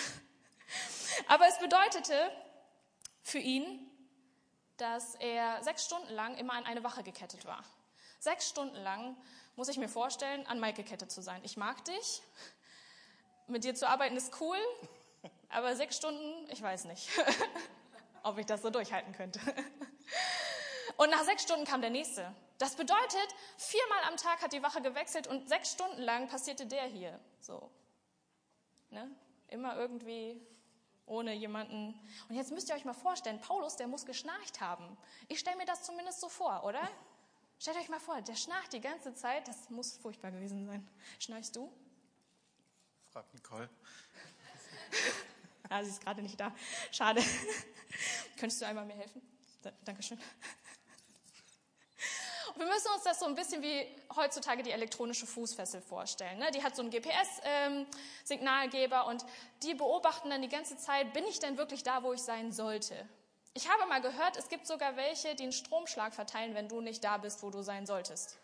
Aber 1.29 1.47
es 1.47 1.59
bedeutete 1.59 2.15
für 3.23 3.39
ihn, 3.39 3.88
dass 4.79 5.15
er 5.17 5.63
sechs 5.63 5.85
Stunden 5.85 6.13
lang 6.13 6.37
immer 6.37 6.55
an 6.55 6.65
eine 6.65 6.83
Wache 6.83 7.03
gekettet 7.03 7.45
war. 7.45 7.63
Sechs 8.19 8.49
Stunden 8.49 8.77
lang 8.77 9.17
muss 9.57 9.69
ich 9.69 9.77
mir 9.77 9.89
vorstellen, 9.89 10.47
an 10.47 10.61
Mike 10.61 10.83
gekettet 10.83 11.11
zu 11.11 11.21
sein. 11.21 11.41
Ich 11.45 11.57
mag 11.57 11.85
dich, 11.85 12.23
mit 13.47 13.65
dir 13.65 13.75
zu 13.75 13.89
arbeiten 13.89 14.17
ist 14.17 14.41
cool, 14.41 14.59
aber 15.49 15.75
sechs 15.77 15.97
Stunden, 15.97 16.49
ich 16.51 16.63
weiß 16.63 16.85
nicht, 16.85 17.09
ob 18.23 18.39
ich 18.39 18.47
das 18.47 18.63
so 18.63 18.71
durchhalten 18.71 19.13
könnte. 19.13 19.41
Und 20.97 21.11
nach 21.11 21.23
sechs 21.23 21.43
Stunden 21.43 21.65
kam 21.65 21.81
der 21.81 21.91
nächste. 21.91 22.35
Das 22.59 22.75
bedeutet, 22.75 23.29
viermal 23.57 24.03
am 24.09 24.17
Tag 24.17 24.43
hat 24.43 24.53
die 24.53 24.63
Wache 24.63 24.83
gewechselt 24.83 25.29
und 25.29 25.49
sechs 25.49 25.73
Stunden 25.73 26.03
lang 26.03 26.29
passierte 26.29 26.67
der 26.67 26.85
hier. 26.85 27.19
So. 27.41 27.71
Ne? 28.91 29.09
Immer 29.49 29.77
irgendwie 29.77 30.41
ohne 31.09 31.35
jemanden. 31.35 31.99
Und 32.29 32.37
jetzt 32.37 32.53
müsst 32.53 32.69
ihr 32.69 32.75
euch 32.75 32.85
mal 32.85 32.95
vorstellen, 32.95 33.41
Paulus, 33.41 33.77
der 33.77 33.87
muss 33.87 34.07
geschnarcht 34.07 34.61
haben. 34.61 34.97
Ich 35.29 35.41
stelle 35.41 35.57
mir 35.57 35.67
das 35.67 35.83
zumindest 35.83 36.21
so 36.21 36.29
vor, 36.29 36.65
oder? 36.65 36.81
Stellt 37.59 37.77
euch 37.77 37.89
mal 37.89 38.01
vor, 38.01 38.21
der 38.23 38.37
schnarcht 38.37 38.73
die 38.73 38.81
ganze 38.81 39.15
Zeit. 39.15 39.49
Das 39.49 39.69
muss 39.71 39.97
furchtbar 39.97 40.31
gewesen 40.31 40.67
sein. 40.67 40.89
Schnarchst 41.19 41.57
du? 41.57 41.73
Frag 43.11 43.33
Nicole. 43.35 43.69
ah, 45.69 45.83
sie 45.83 45.91
ist 45.91 46.01
gerade 46.01 46.23
nicht 46.23 46.39
da. 46.39 46.55
Schade. 46.93 47.23
Könntest 48.39 48.61
du 48.63 48.67
einmal 48.67 48.85
mir 48.85 48.95
helfen? 48.95 49.23
Dankeschön. 49.85 50.19
Wir 52.59 52.67
müssen 52.67 52.91
uns 52.93 53.05
das 53.05 53.21
so 53.21 53.27
ein 53.27 53.37
bisschen 53.37 53.63
wie 53.63 53.87
heutzutage 54.17 54.65
die 54.65 54.73
elektronische 54.73 55.27
Fußfessel 55.27 55.81
vorstellen. 55.81 56.41
Ne? 56.41 56.51
Die 56.51 56.65
hat 56.65 56.75
so 56.75 56.83
einen 56.83 56.91
GPS-Signalgeber 56.91 59.03
ähm, 59.03 59.07
und 59.07 59.25
die 59.63 59.75
beobachten 59.75 60.29
dann 60.29 60.43
die 60.43 60.49
ganze 60.49 60.77
Zeit, 60.77 61.13
bin 61.13 61.25
ich 61.27 61.39
denn 61.39 61.57
wirklich 61.57 61.85
da, 61.85 62.03
wo 62.03 62.13
ich 62.13 62.21
sein 62.21 62.51
sollte? 62.51 63.09
Ich 63.55 63.71
habe 63.71 63.87
mal 63.89 64.01
gehört, 64.01 64.37
es 64.37 64.49
gibt 64.49 64.67
sogar 64.67 64.97
welche, 64.97 65.37
die 65.37 65.45
einen 65.45 65.53
Stromschlag 65.53 66.15
verteilen, 66.15 66.57
wenn 66.57 66.69
du 66.69 66.81
nicht 66.81 67.05
da 67.05 67.19
bist, 67.19 67.45
wo 67.45 67.51
du 67.51 67.63
sein 67.63 67.87
solltest. 67.87 68.41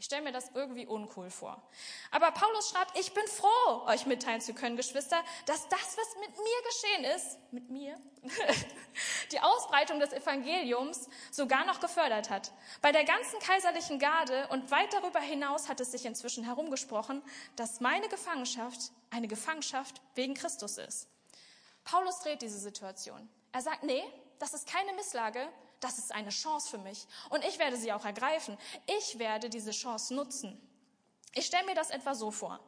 Ich 0.00 0.06
stelle 0.06 0.22
mir 0.22 0.32
das 0.32 0.50
irgendwie 0.54 0.86
uncool 0.86 1.28
vor. 1.28 1.62
Aber 2.10 2.30
Paulus 2.30 2.70
schreibt, 2.70 2.98
ich 2.98 3.12
bin 3.12 3.26
froh, 3.26 3.84
euch 3.84 4.06
mitteilen 4.06 4.40
zu 4.40 4.54
können, 4.54 4.78
Geschwister, 4.78 5.22
dass 5.44 5.68
das, 5.68 5.98
was 5.98 6.16
mit 6.20 6.30
mir 6.38 6.62
geschehen 6.70 7.04
ist, 7.16 7.38
mit 7.52 7.68
mir, 7.68 8.00
die 9.30 9.40
Ausbreitung 9.40 10.00
des 10.00 10.14
Evangeliums 10.14 11.10
sogar 11.30 11.66
noch 11.66 11.80
gefördert 11.80 12.30
hat. 12.30 12.50
Bei 12.80 12.92
der 12.92 13.04
ganzen 13.04 13.40
kaiserlichen 13.40 13.98
Garde 13.98 14.48
und 14.48 14.70
weit 14.70 14.90
darüber 14.94 15.20
hinaus 15.20 15.68
hat 15.68 15.80
es 15.80 15.92
sich 15.92 16.06
inzwischen 16.06 16.44
herumgesprochen, 16.44 17.22
dass 17.56 17.80
meine 17.80 18.08
Gefangenschaft 18.08 18.92
eine 19.10 19.28
Gefangenschaft 19.28 20.00
wegen 20.14 20.32
Christus 20.32 20.78
ist. 20.78 21.08
Paulus 21.84 22.20
dreht 22.20 22.40
diese 22.40 22.58
Situation. 22.58 23.28
Er 23.52 23.60
sagt, 23.60 23.82
nee, 23.82 24.02
das 24.38 24.54
ist 24.54 24.66
keine 24.66 24.94
Misslage, 24.94 25.46
das 25.80 25.98
ist 25.98 26.12
eine 26.12 26.30
Chance 26.30 26.70
für 26.70 26.78
mich. 26.78 27.06
Und 27.30 27.44
ich 27.44 27.58
werde 27.58 27.76
sie 27.76 27.92
auch 27.92 28.04
ergreifen. 28.04 28.56
Ich 28.86 29.18
werde 29.18 29.48
diese 29.50 29.72
Chance 29.72 30.14
nutzen. 30.14 30.60
Ich 31.34 31.46
stelle 31.46 31.66
mir 31.66 31.74
das 31.74 31.90
etwa 31.90 32.14
so 32.14 32.30
vor. 32.30 32.60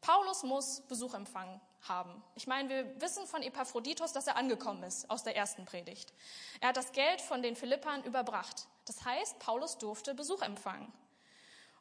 Paulus 0.00 0.42
muss 0.42 0.82
Besuch 0.82 1.14
empfangen 1.14 1.60
haben. 1.88 2.22
Ich 2.34 2.46
meine, 2.46 2.68
wir 2.68 3.00
wissen 3.00 3.26
von 3.26 3.42
Epaphroditus, 3.42 4.12
dass 4.12 4.26
er 4.26 4.36
angekommen 4.36 4.82
ist 4.82 5.10
aus 5.10 5.24
der 5.24 5.36
ersten 5.36 5.64
Predigt. 5.64 6.12
Er 6.60 6.68
hat 6.68 6.76
das 6.76 6.92
Geld 6.92 7.20
von 7.20 7.42
den 7.42 7.56
Philippern 7.56 8.04
überbracht. 8.04 8.66
Das 8.84 9.04
heißt, 9.04 9.38
Paulus 9.38 9.78
durfte 9.78 10.14
Besuch 10.14 10.42
empfangen. 10.42 10.92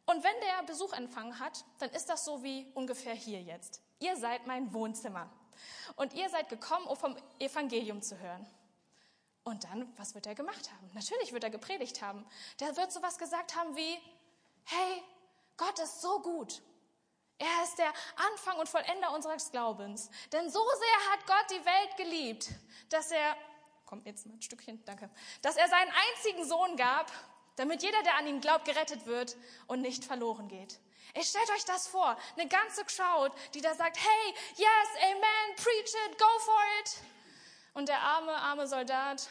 Und 0.06 0.24
wenn 0.24 0.40
der 0.42 0.66
Besuch 0.68 0.94
empfangen 0.94 1.40
hat, 1.40 1.66
dann 1.80 1.90
ist 1.92 2.10
das 2.10 2.26
so 2.26 2.44
wie 2.44 2.68
ungefähr 2.76 3.16
hier 3.16 3.42
jetzt. 3.42 3.82
Ihr 4.00 4.16
seid 4.18 4.46
mein 4.46 4.74
Wohnzimmer. 4.74 5.30
Und 5.96 6.14
ihr 6.14 6.30
seid 6.30 6.50
gekommen, 6.50 6.86
um 6.86 6.96
vom 6.96 7.18
Evangelium 7.40 8.02
zu 8.02 8.20
hören. 8.20 8.46
Und 9.46 9.64
dann, 9.64 9.94
was 9.98 10.16
wird 10.16 10.26
er 10.26 10.34
gemacht 10.34 10.72
haben? 10.72 10.90
Natürlich 10.96 11.32
wird 11.32 11.44
er 11.44 11.52
gepredigt 11.52 12.02
haben. 12.02 12.26
Der 12.60 12.76
wird 12.76 12.92
sowas 12.92 13.20
gesagt 13.20 13.56
haben 13.56 13.76
wie, 13.76 14.02
hey, 14.66 15.04
Gott 15.56 15.78
ist 15.78 16.02
so 16.02 16.20
gut. 16.20 16.64
Er 17.38 17.64
ist 17.64 17.78
der 17.78 17.94
Anfang 18.32 18.58
und 18.58 18.68
Vollender 18.68 19.14
unseres 19.14 19.52
Glaubens. 19.52 20.10
Denn 20.32 20.50
so 20.50 20.60
sehr 20.60 21.12
hat 21.12 21.28
Gott 21.28 21.46
die 21.52 21.64
Welt 21.64 21.98
geliebt, 21.98 22.50
dass 22.90 23.12
er, 23.12 23.38
kommt 23.86 24.08
jetzt 24.08 24.26
mal 24.26 24.34
ein 24.34 24.42
Stückchen, 24.42 24.84
danke, 24.84 25.12
dass 25.44 25.58
er 25.58 25.70
seinen 25.70 25.92
einzigen 25.92 26.44
Sohn 26.44 26.76
gab, 26.76 27.12
damit 27.56 27.84
jeder, 27.84 28.02
der 28.02 28.16
an 28.16 28.26
ihn 28.26 28.42
glaubt, 28.42 28.66
gerettet 28.66 29.06
wird 29.06 29.38
und 29.68 29.82
nicht 29.82 30.06
verloren 30.06 30.48
geht. 30.48 30.80
Ihr 31.14 31.24
stellt 31.24 31.50
euch 31.52 31.66
das 31.66 31.88
vor, 31.88 32.18
eine 32.36 32.48
ganze 32.48 32.84
Crowd, 32.84 33.36
die 33.54 33.62
da 33.62 33.76
sagt, 33.76 33.98
hey, 33.98 34.34
yes, 34.56 35.04
amen, 35.04 35.56
preach 35.56 35.94
it, 36.08 36.18
go 36.18 36.40
for 36.40 36.62
it. 36.82 37.15
Und 37.76 37.90
der 37.90 38.00
arme, 38.00 38.32
arme 38.32 38.68
Soldat, 38.68 39.30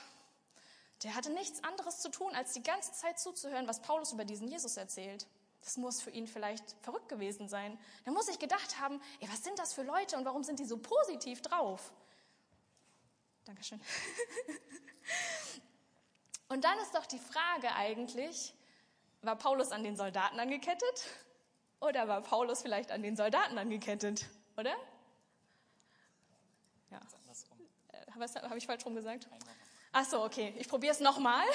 der 1.03 1.15
hatte 1.17 1.31
nichts 1.31 1.65
anderes 1.65 2.01
zu 2.01 2.11
tun, 2.11 2.35
als 2.35 2.53
die 2.53 2.63
ganze 2.63 2.93
Zeit 2.93 3.19
zuzuhören, 3.19 3.67
was 3.67 3.81
Paulus 3.81 4.13
über 4.13 4.25
diesen 4.25 4.47
Jesus 4.47 4.77
erzählt. 4.77 5.27
Das 5.63 5.79
muss 5.79 6.03
für 6.03 6.11
ihn 6.11 6.27
vielleicht 6.27 6.77
verrückt 6.83 7.09
gewesen 7.09 7.49
sein. 7.49 7.79
Da 8.05 8.11
muss 8.11 8.29
ich 8.29 8.39
gedacht 8.39 8.79
haben, 8.79 9.01
ey, 9.21 9.29
was 9.31 9.43
sind 9.43 9.59
das 9.59 9.73
für 9.73 9.83
Leute 9.83 10.19
und 10.19 10.27
warum 10.27 10.45
sind 10.45 10.59
die 10.59 10.67
so 10.67 10.77
positiv 10.77 11.41
drauf? 11.41 11.91
Dankeschön. 13.47 13.81
Und 16.49 16.65
dann 16.65 16.79
ist 16.79 16.95
doch 16.95 17.07
die 17.07 17.19
Frage 17.19 17.75
eigentlich, 17.75 18.55
war 19.23 19.37
Paulus 19.37 19.73
an 19.73 19.83
den 19.83 19.97
Soldaten 19.97 20.39
angekettet 20.39 21.07
oder 21.81 22.07
war 22.07 22.21
Paulus 22.21 22.63
vielleicht 22.63 22.91
an 22.91 23.03
den 23.03 23.17
Soldaten 23.17 23.59
angekettet, 23.59 24.27
oder? 24.57 24.75
Ja. 26.91 27.01
Was 28.17 28.37
habe 28.37 28.59
ich 28.59 28.67
falsch 28.67 28.85
rum 28.85 28.95
gesagt? 28.95 29.27
Ach 29.93 30.05
so, 30.05 30.25
okay. 30.25 30.55
Ich 30.59 30.69
probiere 30.69 30.93
es 30.93 31.01
nochmal. 31.01 31.47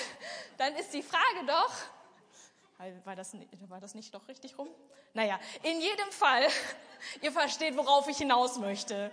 Dann 0.57 0.75
ist 0.75 0.93
die 0.93 1.03
Frage 1.03 1.45
doch, 1.45 1.71
war 3.05 3.15
das, 3.15 3.33
war 3.67 3.79
das 3.79 3.93
nicht 3.95 4.13
doch 4.13 4.27
richtig 4.27 4.57
rum? 4.57 4.69
Naja, 5.13 5.39
in 5.63 5.81
jedem 5.81 6.11
Fall, 6.11 6.47
ihr 7.21 7.31
versteht, 7.31 7.75
worauf 7.75 8.07
ich 8.07 8.17
hinaus 8.17 8.57
möchte. 8.57 9.11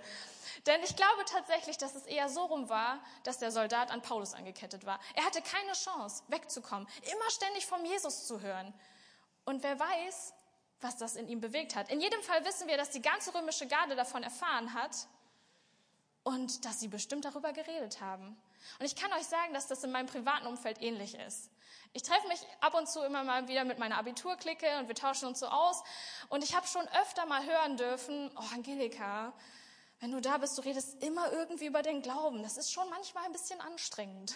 Denn 0.67 0.83
ich 0.83 0.95
glaube 0.97 1.25
tatsächlich, 1.27 1.79
dass 1.79 1.95
es 1.95 2.07
eher 2.07 2.29
so 2.29 2.45
rum 2.45 2.69
war, 2.69 3.01
dass 3.25 3.39
der 3.39 3.51
Soldat 3.51 3.91
an 3.91 4.03
Paulus 4.03 4.35
angekettet 4.35 4.87
war. 4.87 5.01
Er 5.15 5.25
hatte 5.25 5.43
keine 5.43 5.73
Chance, 5.73 6.23
wegzukommen, 6.29 6.89
immer 7.03 7.31
ständig 7.31 7.67
vom 7.67 7.85
Jesus 7.85 8.27
zu 8.27 8.41
hören. 8.41 8.73
Und 9.45 9.63
wer 9.63 9.79
weiß, 9.79 10.35
was 10.81 10.97
das 10.97 11.17
in 11.17 11.29
ihm 11.29 11.41
bewegt 11.41 11.75
hat. 11.75 11.91
In 11.91 12.01
jedem 12.01 12.23
Fall 12.23 12.45
wissen 12.45 12.69
wir, 12.69 12.77
dass 12.77 12.91
die 12.91 13.03
ganze 13.03 13.35
römische 13.35 13.67
Garde 13.67 13.97
davon 13.97 14.23
erfahren 14.23 14.75
hat 14.75 15.09
und 16.27 16.65
dass 16.65 16.81
sie 16.81 16.89
bestimmt 16.89 17.25
darüber 17.25 17.53
geredet 17.53 18.01
haben. 18.01 18.37
Und 18.81 18.85
ich 18.85 18.97
kann 18.97 19.13
euch 19.13 19.27
sagen, 19.27 19.55
dass 19.55 19.69
das 19.69 19.85
in 19.85 19.93
meinem 19.93 20.09
privaten 20.09 20.49
Umfeld 20.49 20.83
ähnlich 20.83 21.15
ist. 21.15 21.51
Ich 21.93 22.03
treffe 22.03 22.27
mich 22.27 22.41
ab 22.61 22.75
und 22.75 22.89
zu 22.89 23.01
immer 23.05 23.23
mal 23.23 23.47
wieder 23.47 23.65
mit 23.65 23.79
meiner 23.79 23.97
Abiturklicke 23.97 24.67
und 24.81 24.89
wir 24.89 24.97
tauschen 24.97 25.29
uns 25.29 25.39
so 25.39 25.47
aus. 25.47 25.85
Und 26.29 26.43
ich 26.43 26.57
habe 26.57 26.67
schon 26.67 26.83
öfter 27.01 27.27
mal 27.27 27.47
hören 27.47 27.77
dürfen, 27.77 28.33
oh 28.35 28.55
Angelika, 28.55 29.33
wenn 30.01 30.11
du 30.11 30.21
da 30.21 30.39
bist, 30.39 30.59
du 30.59 30.63
redest 30.63 31.01
immer 31.01 31.31
irgendwie 31.31 31.67
über 31.67 31.83
den 31.83 32.03
Glauben. 32.03 32.43
Das 32.43 32.57
ist 32.57 32.73
schon 32.73 32.91
manchmal 32.91 33.25
ein 33.27 33.33
bisschen 33.33 33.61
anstrengend. 33.61 34.35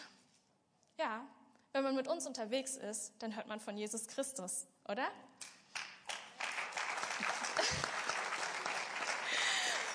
Ja, 0.97 1.27
wenn 1.73 1.83
man 1.83 1.97
mit 1.97 2.07
uns 2.07 2.25
unterwegs 2.25 2.77
ist, 2.77 3.15
dann 3.19 3.35
hört 3.35 3.49
man 3.49 3.59
von 3.59 3.77
Jesus 3.77 4.07
Christus, 4.07 4.69
oder? 4.87 5.09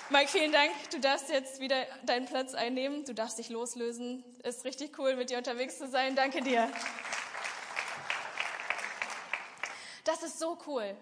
Mike, 0.08 0.28
vielen 0.28 0.52
Dank. 0.52 0.70
Du 0.92 1.00
darfst 1.00 1.28
jetzt 1.30 1.58
wieder 1.58 1.84
deinen 2.04 2.26
Platz 2.26 2.54
einnehmen. 2.54 3.04
Du 3.04 3.12
darfst 3.12 3.40
dich 3.40 3.48
loslösen. 3.48 4.22
Ist 4.44 4.64
richtig 4.64 4.96
cool, 5.00 5.16
mit 5.16 5.30
dir 5.30 5.38
unterwegs 5.38 5.78
zu 5.78 5.88
sein. 5.88 6.14
Danke 6.14 6.42
dir. 6.42 6.70
Das 10.04 10.22
ist 10.22 10.38
so 10.38 10.58
cool. 10.68 10.96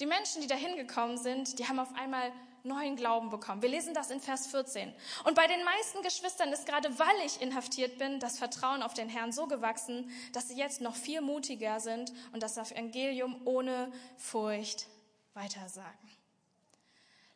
Die 0.00 0.06
Menschen, 0.06 0.42
die 0.42 0.48
da 0.48 0.56
hingekommen 0.56 1.18
sind, 1.18 1.60
die 1.60 1.68
haben 1.68 1.78
auf 1.78 1.94
einmal 1.94 2.32
neuen 2.64 2.96
Glauben 2.96 3.30
bekommen. 3.30 3.62
Wir 3.62 3.68
lesen 3.68 3.94
das 3.94 4.10
in 4.10 4.20
Vers 4.20 4.48
14. 4.48 4.92
Und 5.22 5.36
bei 5.36 5.46
den 5.46 5.62
meisten 5.62 6.02
Geschwistern 6.02 6.52
ist 6.52 6.66
gerade 6.66 6.98
weil 6.98 7.16
ich 7.24 7.40
inhaftiert 7.40 7.96
bin, 7.98 8.18
das 8.18 8.38
Vertrauen 8.40 8.82
auf 8.82 8.92
den 8.92 9.08
Herrn 9.08 9.30
so 9.30 9.46
gewachsen, 9.46 10.10
dass 10.32 10.48
sie 10.48 10.56
jetzt 10.56 10.80
noch 10.80 10.96
viel 10.96 11.20
mutiger 11.20 11.78
sind 11.78 12.12
und 12.32 12.42
das 12.42 12.58
Evangelium 12.58 13.40
ohne 13.44 13.92
Furcht 14.16 14.88
weitersagen. 15.34 16.18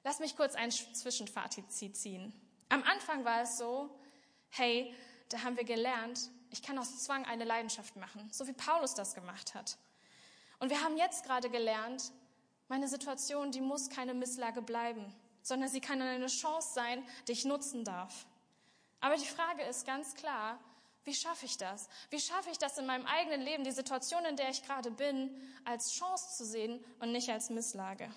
Lass 0.04 0.18
mich 0.18 0.36
kurz 0.36 0.54
ein 0.54 0.70
Zwischenfazit 0.70 1.96
ziehen. 1.96 2.32
Am 2.68 2.82
Anfang 2.82 3.24
war 3.24 3.42
es 3.42 3.58
so, 3.58 3.90
hey, 4.50 4.94
da 5.28 5.42
haben 5.42 5.56
wir 5.56 5.64
gelernt, 5.64 6.30
ich 6.50 6.62
kann 6.62 6.78
aus 6.78 7.04
Zwang 7.04 7.24
eine 7.24 7.44
Leidenschaft 7.44 7.96
machen, 7.96 8.28
so 8.32 8.46
wie 8.46 8.52
Paulus 8.52 8.94
das 8.94 9.14
gemacht 9.14 9.54
hat. 9.54 9.78
Und 10.58 10.70
wir 10.70 10.82
haben 10.82 10.96
jetzt 10.96 11.24
gerade 11.24 11.50
gelernt, 11.50 12.12
meine 12.68 12.88
Situation, 12.88 13.50
die 13.50 13.60
muss 13.60 13.90
keine 13.90 14.14
Misslage 14.14 14.62
bleiben, 14.62 15.14
sondern 15.42 15.68
sie 15.68 15.80
kann 15.80 16.00
eine 16.00 16.26
Chance 16.26 16.72
sein, 16.74 17.06
die 17.28 17.32
ich 17.32 17.44
nutzen 17.44 17.84
darf. 17.84 18.26
Aber 19.00 19.16
die 19.16 19.26
Frage 19.26 19.62
ist 19.62 19.86
ganz 19.86 20.14
klar, 20.14 20.58
wie 21.04 21.14
schaffe 21.14 21.46
ich 21.46 21.58
das? 21.58 21.88
Wie 22.10 22.20
schaffe 22.20 22.50
ich 22.50 22.58
das 22.58 22.78
in 22.78 22.86
meinem 22.86 23.06
eigenen 23.06 23.40
Leben, 23.40 23.64
die 23.64 23.72
Situation, 23.72 24.24
in 24.24 24.36
der 24.36 24.50
ich 24.50 24.62
gerade 24.62 24.90
bin, 24.90 25.30
als 25.64 25.92
Chance 25.92 26.36
zu 26.36 26.44
sehen 26.44 26.84
und 27.00 27.10
nicht 27.10 27.28
als 27.28 27.50
Misslage? 27.50 28.08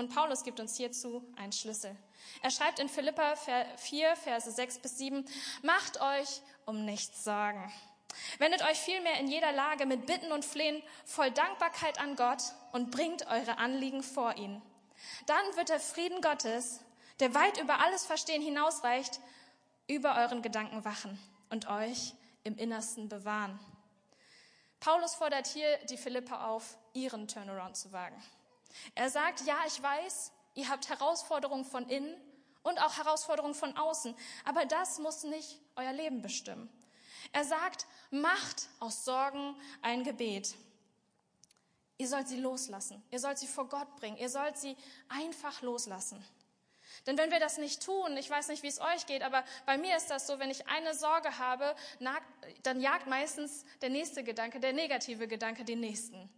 Und 0.00 0.14
Paulus 0.14 0.44
gibt 0.44 0.60
uns 0.60 0.78
hierzu 0.78 1.22
einen 1.36 1.52
Schlüssel. 1.52 1.94
Er 2.40 2.50
schreibt 2.50 2.78
in 2.78 2.88
Philippa 2.88 3.36
4, 3.36 4.16
Verse 4.16 4.50
6 4.50 4.78
bis 4.78 4.96
7, 4.96 5.26
macht 5.60 6.00
euch 6.00 6.40
um 6.64 6.86
nichts 6.86 7.22
Sorgen. 7.22 7.70
Wendet 8.38 8.62
euch 8.62 8.78
vielmehr 8.78 9.20
in 9.20 9.28
jeder 9.28 9.52
Lage 9.52 9.84
mit 9.84 10.06
Bitten 10.06 10.32
und 10.32 10.42
Flehen 10.42 10.82
voll 11.04 11.30
Dankbarkeit 11.32 12.00
an 12.00 12.16
Gott 12.16 12.42
und 12.72 12.90
bringt 12.90 13.26
eure 13.26 13.58
Anliegen 13.58 14.02
vor 14.02 14.36
ihn. 14.38 14.62
Dann 15.26 15.44
wird 15.56 15.68
der 15.68 15.80
Frieden 15.80 16.22
Gottes, 16.22 16.80
der 17.20 17.34
weit 17.34 17.60
über 17.60 17.80
alles 17.80 18.06
Verstehen 18.06 18.40
hinausreicht, 18.40 19.20
über 19.86 20.16
euren 20.16 20.40
Gedanken 20.40 20.82
wachen 20.86 21.18
und 21.50 21.68
euch 21.68 22.14
im 22.42 22.56
Innersten 22.56 23.10
bewahren. 23.10 23.60
Paulus 24.80 25.14
fordert 25.14 25.46
hier 25.46 25.76
die 25.90 25.98
Philippa 25.98 26.46
auf, 26.46 26.78
ihren 26.94 27.28
Turnaround 27.28 27.76
zu 27.76 27.92
wagen. 27.92 28.16
Er 28.94 29.10
sagt, 29.10 29.42
ja, 29.42 29.56
ich 29.66 29.82
weiß, 29.82 30.32
ihr 30.54 30.68
habt 30.68 30.88
Herausforderungen 30.88 31.64
von 31.64 31.88
innen 31.88 32.14
und 32.62 32.80
auch 32.80 32.96
Herausforderungen 32.96 33.54
von 33.54 33.76
außen, 33.76 34.14
aber 34.44 34.64
das 34.66 34.98
muss 34.98 35.24
nicht 35.24 35.60
euer 35.76 35.92
Leben 35.92 36.22
bestimmen. 36.22 36.68
Er 37.32 37.44
sagt, 37.44 37.86
macht 38.10 38.68
aus 38.80 39.04
Sorgen 39.04 39.54
ein 39.82 40.04
Gebet. 40.04 40.54
Ihr 41.98 42.08
sollt 42.08 42.28
sie 42.28 42.40
loslassen. 42.40 43.02
Ihr 43.10 43.18
sollt 43.18 43.38
sie 43.38 43.46
vor 43.46 43.68
Gott 43.68 43.96
bringen. 43.96 44.16
Ihr 44.16 44.30
sollt 44.30 44.56
sie 44.56 44.76
einfach 45.08 45.60
loslassen. 45.62 46.24
Denn 47.06 47.18
wenn 47.18 47.30
wir 47.30 47.40
das 47.40 47.58
nicht 47.58 47.84
tun, 47.84 48.16
ich 48.16 48.28
weiß 48.28 48.48
nicht, 48.48 48.62
wie 48.62 48.68
es 48.68 48.80
euch 48.80 49.06
geht, 49.06 49.22
aber 49.22 49.44
bei 49.66 49.78
mir 49.78 49.96
ist 49.96 50.10
das 50.10 50.26
so, 50.26 50.38
wenn 50.38 50.50
ich 50.50 50.68
eine 50.68 50.94
Sorge 50.94 51.38
habe, 51.38 51.74
dann 52.62 52.80
jagt 52.80 53.06
meistens 53.06 53.64
der 53.80 53.90
nächste 53.90 54.24
Gedanke, 54.24 54.60
der 54.60 54.72
negative 54.72 55.28
Gedanke, 55.28 55.64
den 55.64 55.80
nächsten. 55.80 56.28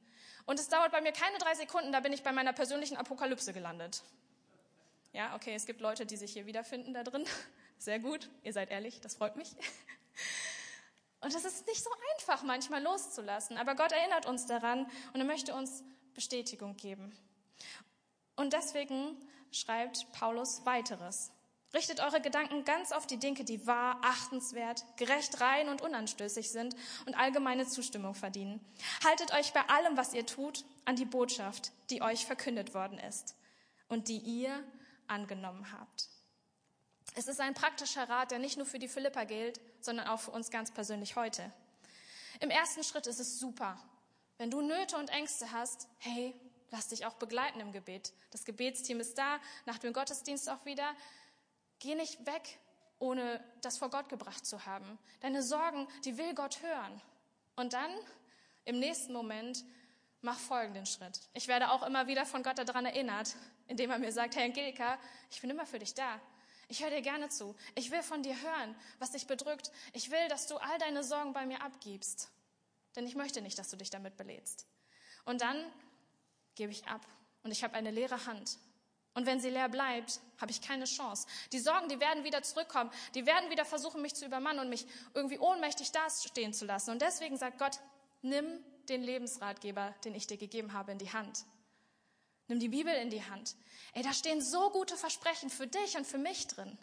Und 0.46 0.58
es 0.58 0.68
dauert 0.68 0.92
bei 0.92 1.00
mir 1.00 1.12
keine 1.12 1.38
drei 1.38 1.54
Sekunden, 1.54 1.92
da 1.92 2.00
bin 2.00 2.12
ich 2.12 2.22
bei 2.22 2.32
meiner 2.32 2.52
persönlichen 2.52 2.96
Apokalypse 2.96 3.52
gelandet. 3.52 4.02
Ja, 5.12 5.34
okay, 5.34 5.54
es 5.54 5.66
gibt 5.66 5.80
Leute, 5.80 6.06
die 6.06 6.16
sich 6.16 6.32
hier 6.32 6.46
wiederfinden 6.46 6.94
da 6.94 7.04
drin. 7.04 7.24
Sehr 7.78 7.98
gut, 7.98 8.28
ihr 8.42 8.52
seid 8.52 8.70
ehrlich, 8.70 9.00
das 9.00 9.16
freut 9.16 9.36
mich. 9.36 9.48
Und 11.20 11.34
es 11.34 11.44
ist 11.44 11.66
nicht 11.66 11.82
so 11.82 11.90
einfach, 12.14 12.42
manchmal 12.42 12.82
loszulassen. 12.82 13.56
Aber 13.56 13.76
Gott 13.76 13.92
erinnert 13.92 14.26
uns 14.26 14.46
daran 14.46 14.90
und 15.12 15.20
er 15.20 15.24
möchte 15.24 15.54
uns 15.54 15.84
Bestätigung 16.14 16.76
geben. 16.76 17.16
Und 18.34 18.52
deswegen 18.52 19.16
schreibt 19.52 20.10
Paulus 20.10 20.66
weiteres. 20.66 21.30
Richtet 21.74 22.00
eure 22.00 22.20
Gedanken 22.20 22.64
ganz 22.64 22.92
auf 22.92 23.06
die 23.06 23.16
Dinge, 23.16 23.44
die 23.44 23.66
wahr, 23.66 23.98
achtenswert, 24.02 24.84
gerecht, 24.96 25.40
rein 25.40 25.70
und 25.70 25.80
unanstößig 25.80 26.50
sind 26.50 26.76
und 27.06 27.14
allgemeine 27.14 27.66
Zustimmung 27.66 28.14
verdienen. 28.14 28.60
Haltet 29.04 29.32
euch 29.32 29.52
bei 29.54 29.62
allem, 29.68 29.96
was 29.96 30.12
ihr 30.12 30.26
tut, 30.26 30.64
an 30.84 30.96
die 30.96 31.06
Botschaft, 31.06 31.72
die 31.88 32.02
euch 32.02 32.26
verkündet 32.26 32.74
worden 32.74 32.98
ist 32.98 33.34
und 33.88 34.08
die 34.08 34.18
ihr 34.18 34.62
angenommen 35.06 35.72
habt. 35.72 36.08
Es 37.14 37.26
ist 37.28 37.40
ein 37.40 37.54
praktischer 37.54 38.08
Rat, 38.08 38.30
der 38.30 38.38
nicht 38.38 38.56
nur 38.56 38.66
für 38.66 38.78
die 38.78 38.88
Philippa 38.88 39.24
gilt, 39.24 39.60
sondern 39.80 40.08
auch 40.08 40.20
für 40.20 40.30
uns 40.30 40.50
ganz 40.50 40.70
persönlich 40.70 41.16
heute. 41.16 41.52
Im 42.40 42.50
ersten 42.50 42.84
Schritt 42.84 43.06
ist 43.06 43.20
es 43.20 43.38
super. 43.38 43.78
Wenn 44.38 44.50
du 44.50 44.60
Nöte 44.60 44.96
und 44.96 45.10
Ängste 45.10 45.52
hast, 45.52 45.88
hey, 45.98 46.34
lass 46.70 46.88
dich 46.88 47.06
auch 47.06 47.14
begleiten 47.14 47.60
im 47.60 47.72
Gebet. 47.72 48.12
Das 48.30 48.44
Gebetsteam 48.44 49.00
ist 49.00 49.16
da, 49.16 49.38
nach 49.66 49.78
dem 49.78 49.92
Gottesdienst 49.92 50.48
auch 50.48 50.64
wieder. 50.64 50.94
Geh 51.82 51.96
nicht 51.96 52.24
weg, 52.26 52.60
ohne 53.00 53.42
das 53.60 53.76
vor 53.76 53.90
Gott 53.90 54.08
gebracht 54.08 54.46
zu 54.46 54.66
haben. 54.66 55.00
Deine 55.18 55.42
Sorgen, 55.42 55.88
die 56.04 56.16
will 56.16 56.32
Gott 56.32 56.62
hören. 56.62 57.02
Und 57.56 57.72
dann, 57.72 57.90
im 58.64 58.78
nächsten 58.78 59.12
Moment, 59.12 59.64
mach 60.20 60.38
folgenden 60.38 60.86
Schritt. 60.86 61.18
Ich 61.34 61.48
werde 61.48 61.72
auch 61.72 61.82
immer 61.82 62.06
wieder 62.06 62.24
von 62.24 62.44
Gott 62.44 62.56
daran 62.56 62.86
erinnert, 62.86 63.34
indem 63.66 63.90
er 63.90 63.98
mir 63.98 64.12
sagt, 64.12 64.36
Herr 64.36 64.44
Angelika, 64.44 64.96
ich 65.28 65.40
bin 65.40 65.50
immer 65.50 65.66
für 65.66 65.80
dich 65.80 65.92
da. 65.92 66.20
Ich 66.68 66.84
höre 66.84 66.90
dir 66.90 67.02
gerne 67.02 67.30
zu. 67.30 67.56
Ich 67.74 67.90
will 67.90 68.04
von 68.04 68.22
dir 68.22 68.40
hören, 68.40 68.76
was 69.00 69.10
dich 69.10 69.26
bedrückt. 69.26 69.72
Ich 69.92 70.12
will, 70.12 70.28
dass 70.28 70.46
du 70.46 70.58
all 70.58 70.78
deine 70.78 71.02
Sorgen 71.02 71.32
bei 71.32 71.46
mir 71.46 71.62
abgibst. 71.62 72.30
Denn 72.94 73.08
ich 73.08 73.16
möchte 73.16 73.42
nicht, 73.42 73.58
dass 73.58 73.70
du 73.70 73.76
dich 73.76 73.90
damit 73.90 74.16
belädst. 74.16 74.68
Und 75.24 75.40
dann 75.40 75.60
gebe 76.54 76.70
ich 76.70 76.86
ab 76.86 77.04
und 77.42 77.50
ich 77.50 77.64
habe 77.64 77.74
eine 77.74 77.90
leere 77.90 78.24
Hand. 78.26 78.60
Und 79.14 79.26
wenn 79.26 79.40
sie 79.40 79.50
leer 79.50 79.68
bleibt, 79.68 80.20
habe 80.40 80.50
ich 80.50 80.62
keine 80.62 80.86
Chance. 80.86 81.26
Die 81.52 81.58
Sorgen, 81.58 81.88
die 81.88 82.00
werden 82.00 82.24
wieder 82.24 82.42
zurückkommen. 82.42 82.90
Die 83.14 83.26
werden 83.26 83.50
wieder 83.50 83.64
versuchen, 83.64 84.00
mich 84.00 84.14
zu 84.14 84.24
übermannen 84.24 84.60
und 84.60 84.70
mich 84.70 84.86
irgendwie 85.14 85.38
ohnmächtig 85.38 85.92
dastehen 85.92 86.54
zu 86.54 86.64
lassen. 86.64 86.90
Und 86.90 87.02
deswegen 87.02 87.36
sagt 87.36 87.58
Gott, 87.58 87.78
nimm 88.22 88.46
den 88.88 89.02
Lebensratgeber, 89.02 89.94
den 90.04 90.14
ich 90.14 90.26
dir 90.26 90.38
gegeben 90.38 90.72
habe, 90.72 90.92
in 90.92 90.98
die 90.98 91.12
Hand. 91.12 91.44
Nimm 92.48 92.58
die 92.58 92.68
Bibel 92.68 92.92
in 92.94 93.10
die 93.10 93.22
Hand. 93.22 93.54
Ey, 93.92 94.02
da 94.02 94.12
stehen 94.12 94.40
so 94.40 94.70
gute 94.70 94.96
Versprechen 94.96 95.50
für 95.50 95.66
dich 95.66 95.96
und 95.96 96.06
für 96.06 96.18
mich 96.18 96.46
drin. 96.48 96.78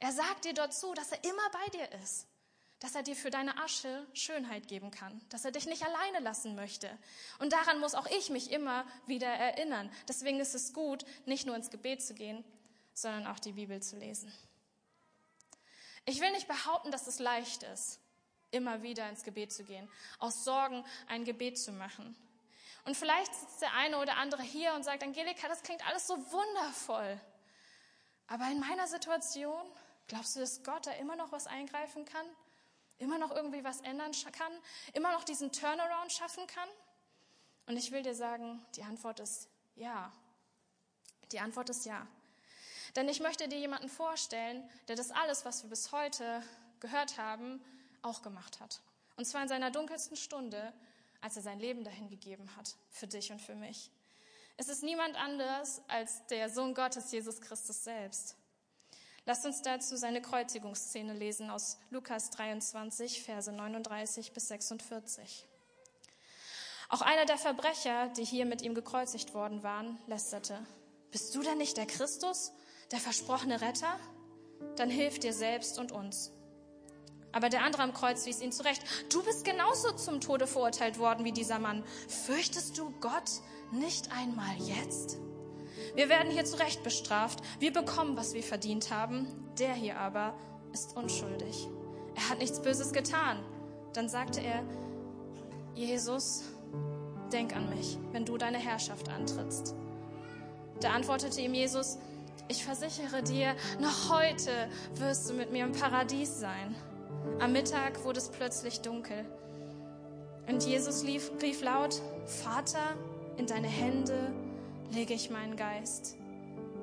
Er 0.00 0.12
sagt 0.12 0.44
dir 0.44 0.54
dort 0.54 0.74
zu, 0.74 0.92
dass 0.94 1.12
er 1.12 1.24
immer 1.24 1.50
bei 1.50 1.78
dir 1.78 1.92
ist, 2.02 2.26
dass 2.84 2.94
er 2.94 3.02
dir 3.02 3.16
für 3.16 3.30
deine 3.30 3.56
Asche 3.56 4.06
Schönheit 4.12 4.68
geben 4.68 4.90
kann, 4.90 5.18
dass 5.30 5.46
er 5.46 5.52
dich 5.52 5.64
nicht 5.64 5.82
alleine 5.82 6.18
lassen 6.20 6.54
möchte. 6.54 6.90
Und 7.38 7.54
daran 7.54 7.80
muss 7.80 7.94
auch 7.94 8.06
ich 8.08 8.28
mich 8.28 8.50
immer 8.50 8.84
wieder 9.06 9.26
erinnern. 9.26 9.90
Deswegen 10.06 10.38
ist 10.38 10.54
es 10.54 10.74
gut, 10.74 11.06
nicht 11.24 11.46
nur 11.46 11.56
ins 11.56 11.70
Gebet 11.70 12.02
zu 12.02 12.12
gehen, 12.12 12.44
sondern 12.92 13.26
auch 13.26 13.40
die 13.40 13.52
Bibel 13.52 13.82
zu 13.82 13.96
lesen. 13.96 14.30
Ich 16.04 16.20
will 16.20 16.30
nicht 16.32 16.46
behaupten, 16.46 16.90
dass 16.90 17.06
es 17.06 17.20
leicht 17.20 17.62
ist, 17.62 18.00
immer 18.50 18.82
wieder 18.82 19.08
ins 19.08 19.22
Gebet 19.22 19.50
zu 19.50 19.64
gehen, 19.64 19.90
aus 20.18 20.44
Sorgen 20.44 20.84
ein 21.08 21.24
Gebet 21.24 21.58
zu 21.58 21.72
machen. 21.72 22.14
Und 22.84 22.98
vielleicht 22.98 23.34
sitzt 23.34 23.62
der 23.62 23.72
eine 23.72 23.96
oder 23.96 24.18
andere 24.18 24.42
hier 24.42 24.74
und 24.74 24.82
sagt, 24.82 25.02
Angelika, 25.02 25.48
das 25.48 25.62
klingt 25.62 25.86
alles 25.88 26.06
so 26.06 26.18
wundervoll. 26.18 27.18
Aber 28.26 28.44
in 28.50 28.60
meiner 28.60 28.86
Situation, 28.88 29.64
glaubst 30.06 30.36
du, 30.36 30.40
dass 30.40 30.62
Gott 30.62 30.86
da 30.86 30.92
immer 30.92 31.16
noch 31.16 31.32
was 31.32 31.46
eingreifen 31.46 32.04
kann? 32.04 32.26
Immer 32.98 33.18
noch 33.18 33.32
irgendwie 33.32 33.64
was 33.64 33.80
ändern 33.80 34.12
kann? 34.32 34.52
Immer 34.92 35.12
noch 35.12 35.24
diesen 35.24 35.52
Turnaround 35.52 36.12
schaffen 36.12 36.46
kann? 36.46 36.68
Und 37.66 37.76
ich 37.76 37.92
will 37.92 38.02
dir 38.02 38.14
sagen, 38.14 38.64
die 38.76 38.82
Antwort 38.82 39.20
ist 39.20 39.48
ja. 39.76 40.12
Die 41.32 41.40
Antwort 41.40 41.70
ist 41.70 41.86
ja. 41.86 42.06
Denn 42.94 43.08
ich 43.08 43.20
möchte 43.20 43.48
dir 43.48 43.58
jemanden 43.58 43.88
vorstellen, 43.88 44.68
der 44.88 44.96
das 44.96 45.10
alles, 45.10 45.44
was 45.44 45.62
wir 45.62 45.70
bis 45.70 45.90
heute 45.90 46.42
gehört 46.80 47.18
haben, 47.18 47.64
auch 48.02 48.22
gemacht 48.22 48.60
hat. 48.60 48.80
Und 49.16 49.24
zwar 49.24 49.42
in 49.42 49.48
seiner 49.48 49.70
dunkelsten 49.70 50.16
Stunde 50.16 50.72
als 51.24 51.36
er 51.36 51.42
sein 51.42 51.58
Leben 51.58 51.84
dahin 51.84 52.10
gegeben 52.10 52.54
hat, 52.54 52.76
für 52.90 53.06
dich 53.06 53.32
und 53.32 53.40
für 53.40 53.54
mich. 53.54 53.90
Es 54.58 54.68
ist 54.68 54.82
niemand 54.82 55.16
anders 55.16 55.80
als 55.88 56.26
der 56.26 56.50
Sohn 56.50 56.74
Gottes, 56.74 57.10
Jesus 57.10 57.40
Christus 57.40 57.82
selbst. 57.82 58.36
Lasst 59.26 59.46
uns 59.46 59.62
dazu 59.62 59.96
seine 59.96 60.20
Kreuzigungsszene 60.20 61.14
lesen 61.14 61.48
aus 61.48 61.78
Lukas 61.90 62.28
23, 62.30 63.22
Verse 63.22 63.50
39 63.50 64.32
bis 64.32 64.48
46. 64.48 65.46
Auch 66.90 67.00
einer 67.00 67.24
der 67.24 67.38
Verbrecher, 67.38 68.08
die 68.10 68.24
hier 68.24 68.44
mit 68.44 68.60
ihm 68.60 68.74
gekreuzigt 68.74 69.32
worden 69.32 69.62
waren, 69.62 69.98
lästerte, 70.06 70.58
bist 71.10 71.34
du 71.34 71.42
denn 71.42 71.56
nicht 71.56 71.78
der 71.78 71.86
Christus, 71.86 72.52
der 72.90 72.98
versprochene 72.98 73.62
Retter? 73.62 73.98
Dann 74.76 74.90
hilf 74.90 75.18
dir 75.18 75.32
selbst 75.32 75.78
und 75.78 75.90
uns. 75.90 76.30
Aber 77.32 77.48
der 77.48 77.62
andere 77.62 77.82
am 77.82 77.94
Kreuz 77.94 78.26
wies 78.26 78.42
ihn 78.42 78.52
zurecht. 78.52 78.82
Du 79.10 79.22
bist 79.24 79.44
genauso 79.44 79.92
zum 79.92 80.20
Tode 80.20 80.46
verurteilt 80.46 80.98
worden 80.98 81.24
wie 81.24 81.32
dieser 81.32 81.58
Mann. 81.58 81.82
Fürchtest 82.08 82.76
du 82.76 82.90
Gott 83.00 83.30
nicht 83.72 84.12
einmal 84.12 84.56
jetzt? 84.58 85.18
Wir 85.94 86.08
werden 86.08 86.30
hier 86.30 86.44
zurecht 86.44 86.82
bestraft. 86.82 87.40
Wir 87.60 87.72
bekommen, 87.72 88.16
was 88.16 88.34
wir 88.34 88.42
verdient 88.42 88.90
haben. 88.90 89.26
Der 89.58 89.74
hier 89.74 89.98
aber 89.98 90.34
ist 90.72 90.96
unschuldig. 90.96 91.68
Er 92.16 92.28
hat 92.30 92.38
nichts 92.38 92.60
Böses 92.60 92.92
getan. 92.92 93.38
Dann 93.92 94.08
sagte 94.08 94.40
er, 94.40 94.64
Jesus, 95.74 96.42
denk 97.32 97.54
an 97.54 97.70
mich, 97.70 97.98
wenn 98.12 98.24
du 98.24 98.36
deine 98.36 98.58
Herrschaft 98.58 99.08
antrittst. 99.08 99.74
Da 100.80 100.90
antwortete 100.90 101.40
ihm 101.40 101.54
Jesus, 101.54 101.98
Ich 102.48 102.64
versichere 102.64 103.22
dir, 103.22 103.54
noch 103.80 104.10
heute 104.12 104.68
wirst 104.96 105.30
du 105.30 105.34
mit 105.34 105.52
mir 105.52 105.64
im 105.64 105.72
Paradies 105.72 106.40
sein. 106.40 106.74
Am 107.38 107.52
Mittag 107.52 108.04
wurde 108.04 108.18
es 108.18 108.28
plötzlich 108.28 108.80
dunkel. 108.80 109.24
Und 110.48 110.64
Jesus 110.64 111.04
lief, 111.04 111.30
rief 111.40 111.62
laut, 111.62 112.02
Vater, 112.26 112.96
in 113.38 113.46
deine 113.46 113.68
Hände 113.68 114.32
lege 114.94 115.14
ich 115.14 115.30
meinen 115.30 115.56
Geist. 115.56 116.16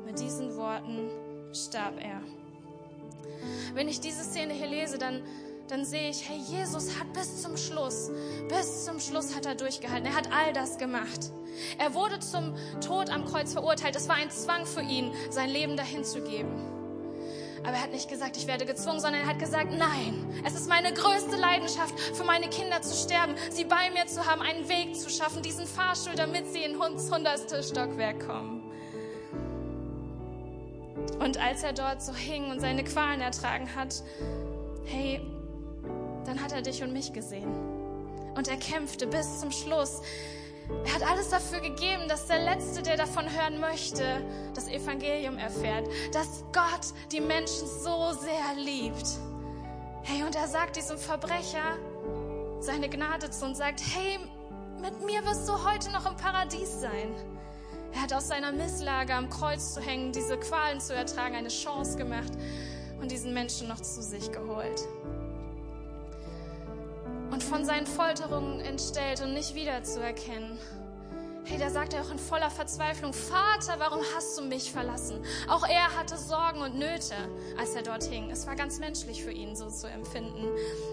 Mit 0.06 0.19
diesen 0.19 0.56
Worten 0.58 1.10
starb 1.54 1.95
er. 2.04 2.21
Wenn 3.74 3.88
ich 3.88 4.00
diese 4.00 4.24
Szene 4.24 4.54
hier 4.54 4.67
lese, 4.67 4.97
dann, 4.97 5.21
dann 5.67 5.86
sehe 5.86 6.10
ich, 6.10 6.28
hey, 6.28 6.38
Jesus 6.38 7.00
hat 7.00 7.13
bis 7.13 7.41
zum 7.41 7.56
Schluss, 7.56 8.12
bis 8.50 8.86
zum 8.86 9.00
Schluss 9.00 9.36
hat 9.36 9.45
er 9.45 9.56
durchgehalten. 9.56 10.06
Er 10.06 10.15
hat 10.15 10.30
all 10.32 10.52
das 10.54 10.78
gemacht. 10.78 11.32
Er 11.78 11.93
wurde 11.93 12.19
zum 12.19 12.54
Tod 12.86 13.10
am 13.10 13.26
Kreuz 13.26 13.54
verurteilt. 13.54 13.95
Es 13.95 14.10
war 14.10 14.15
ein 14.15 14.30
Zwang 14.30 14.65
für 14.65 14.82
ihn, 14.82 15.12
sein 15.30 15.50
Leben 15.50 15.78
dahin 15.78 16.04
zu 16.04 16.21
geben. 16.21 16.81
Aber 17.63 17.74
er 17.74 17.84
hat 17.84 17.91
nicht 17.91 18.10
gesagt, 18.10 18.38
ich 18.38 18.47
werde 18.47 18.65
gezwungen, 18.65 19.00
sondern 19.00 19.21
er 19.21 19.28
hat 19.28 19.39
gesagt, 19.39 19.71
nein, 19.71 20.26
es 20.45 20.56
ist 20.56 20.67
meine 20.67 20.93
größte 20.93 21.36
Leidenschaft, 21.36 22.00
für 22.00 22.24
meine 22.24 22.50
Kinder 22.50 22.82
zu 22.82 22.95
sterben, 22.95 23.36
sie 23.52 23.65
bei 23.65 23.91
mir 23.91 24.08
zu 24.08 24.26
haben, 24.26 24.41
einen 24.41 24.67
Weg 24.67 24.95
zu 24.95 25.10
schaffen, 25.10 25.43
diesen 25.43 25.67
Fahrstuhl, 25.67 26.15
damit 26.15 26.52
sie 26.52 26.63
in 26.63 26.82
ins 26.82 27.12
hundertste 27.12 27.62
Stockwerk 27.62 28.26
kommen. 28.26 28.63
Und 31.19 31.39
als 31.39 31.62
er 31.63 31.74
dort 31.74 32.02
so 32.02 32.15
hing 32.15 32.50
und 32.50 32.60
seine 32.60 32.84
Qualen 32.84 33.21
ertragen 33.21 33.76
hat, 33.76 34.04
hey, 34.86 35.21
dann 36.26 36.41
hat 36.41 36.52
er 36.52 36.62
dich 36.62 36.82
und 36.84 36.93
mich 36.93 37.13
gesehen. 37.13 37.54
Und 38.36 38.47
er 38.47 38.58
kämpfte 38.58 39.06
bis 39.06 39.39
zum 39.39 39.52
Schluss. 39.52 40.02
Er 40.86 40.94
hat 40.96 41.04
alles 41.04 41.30
dafür 41.30 41.60
gegeben, 41.60 42.08
dass 42.08 42.28
der 42.28 42.40
Letzte, 42.40 42.82
der 42.82 42.98
davon 42.98 43.26
hören 43.26 43.60
möchte, 43.60 44.04
das 44.54 44.68
Evangelium 44.68 45.38
erfährt, 45.38 45.88
dass 46.12 46.44
Gott 46.52 46.94
die 47.12 47.22
Menschen 47.22 47.68
so 47.68 48.14
sehr 48.14 48.56
liebt. 48.56 49.08
Hey, 50.04 50.24
und 50.24 50.36
er 50.36 50.48
sagt 50.48 50.76
diesem 50.76 50.98
Verbrecher 50.98 51.78
seine 52.60 52.90
Gnade 52.90 53.30
zu 53.30 53.46
und 53.46 53.56
sagt, 53.56 53.82
hey, 53.94 54.20
mit 54.82 55.06
mir 55.06 55.24
wirst 55.26 55.48
du 55.48 55.54
heute 55.64 55.92
noch 55.92 56.10
im 56.10 56.16
Paradies 56.16 56.82
sein. 56.82 57.14
Er 57.94 58.04
hat 58.04 58.14
aus 58.14 58.28
seiner 58.28 58.52
Misslage 58.52 59.14
am 59.14 59.30
Kreuz 59.30 59.74
zu 59.74 59.82
hängen, 59.82 60.12
diese 60.12 60.38
Qualen 60.38 60.80
zu 60.80 60.94
ertragen, 60.96 61.36
eine 61.36 61.50
Chance 61.50 61.98
gemacht 61.98 62.32
und 63.00 63.12
diesen 63.12 63.34
Menschen 63.34 63.68
noch 63.68 63.80
zu 63.82 64.02
sich 64.02 64.32
geholt. 64.32 64.82
Und 67.32 67.44
von 67.44 67.65
seinen 67.65 67.88
Folterungen 67.88 68.60
entstellt 68.60 69.22
und 69.22 69.34
nicht 69.34 69.56
wiederzuerkennen. 69.56 70.60
Hey, 71.46 71.58
da 71.58 71.70
sagt 71.70 71.94
er 71.94 72.02
auch 72.02 72.12
in 72.12 72.20
voller 72.20 72.52
Verzweiflung, 72.52 73.13
Vater, 73.13 73.80
warum 73.80 74.02
hast 74.15 74.38
du 74.38 74.44
mich 74.44 74.72
verlassen? 74.72 75.24
Auch 75.50 75.67
er 75.67 75.98
hatte 75.98 76.17
Sorgen 76.17 76.62
und 76.62 76.78
Nöte, 76.78 77.15
als 77.58 77.74
er 77.74 77.82
dort 77.82 78.04
hing. 78.04 78.30
Es 78.30 78.46
war 78.46 78.56
ganz 78.56 78.80
menschlich 78.80 79.24
für 79.24 79.32
ihn, 79.32 79.56
so 79.56 79.70
zu 79.70 79.88
empfinden. 79.88 80.48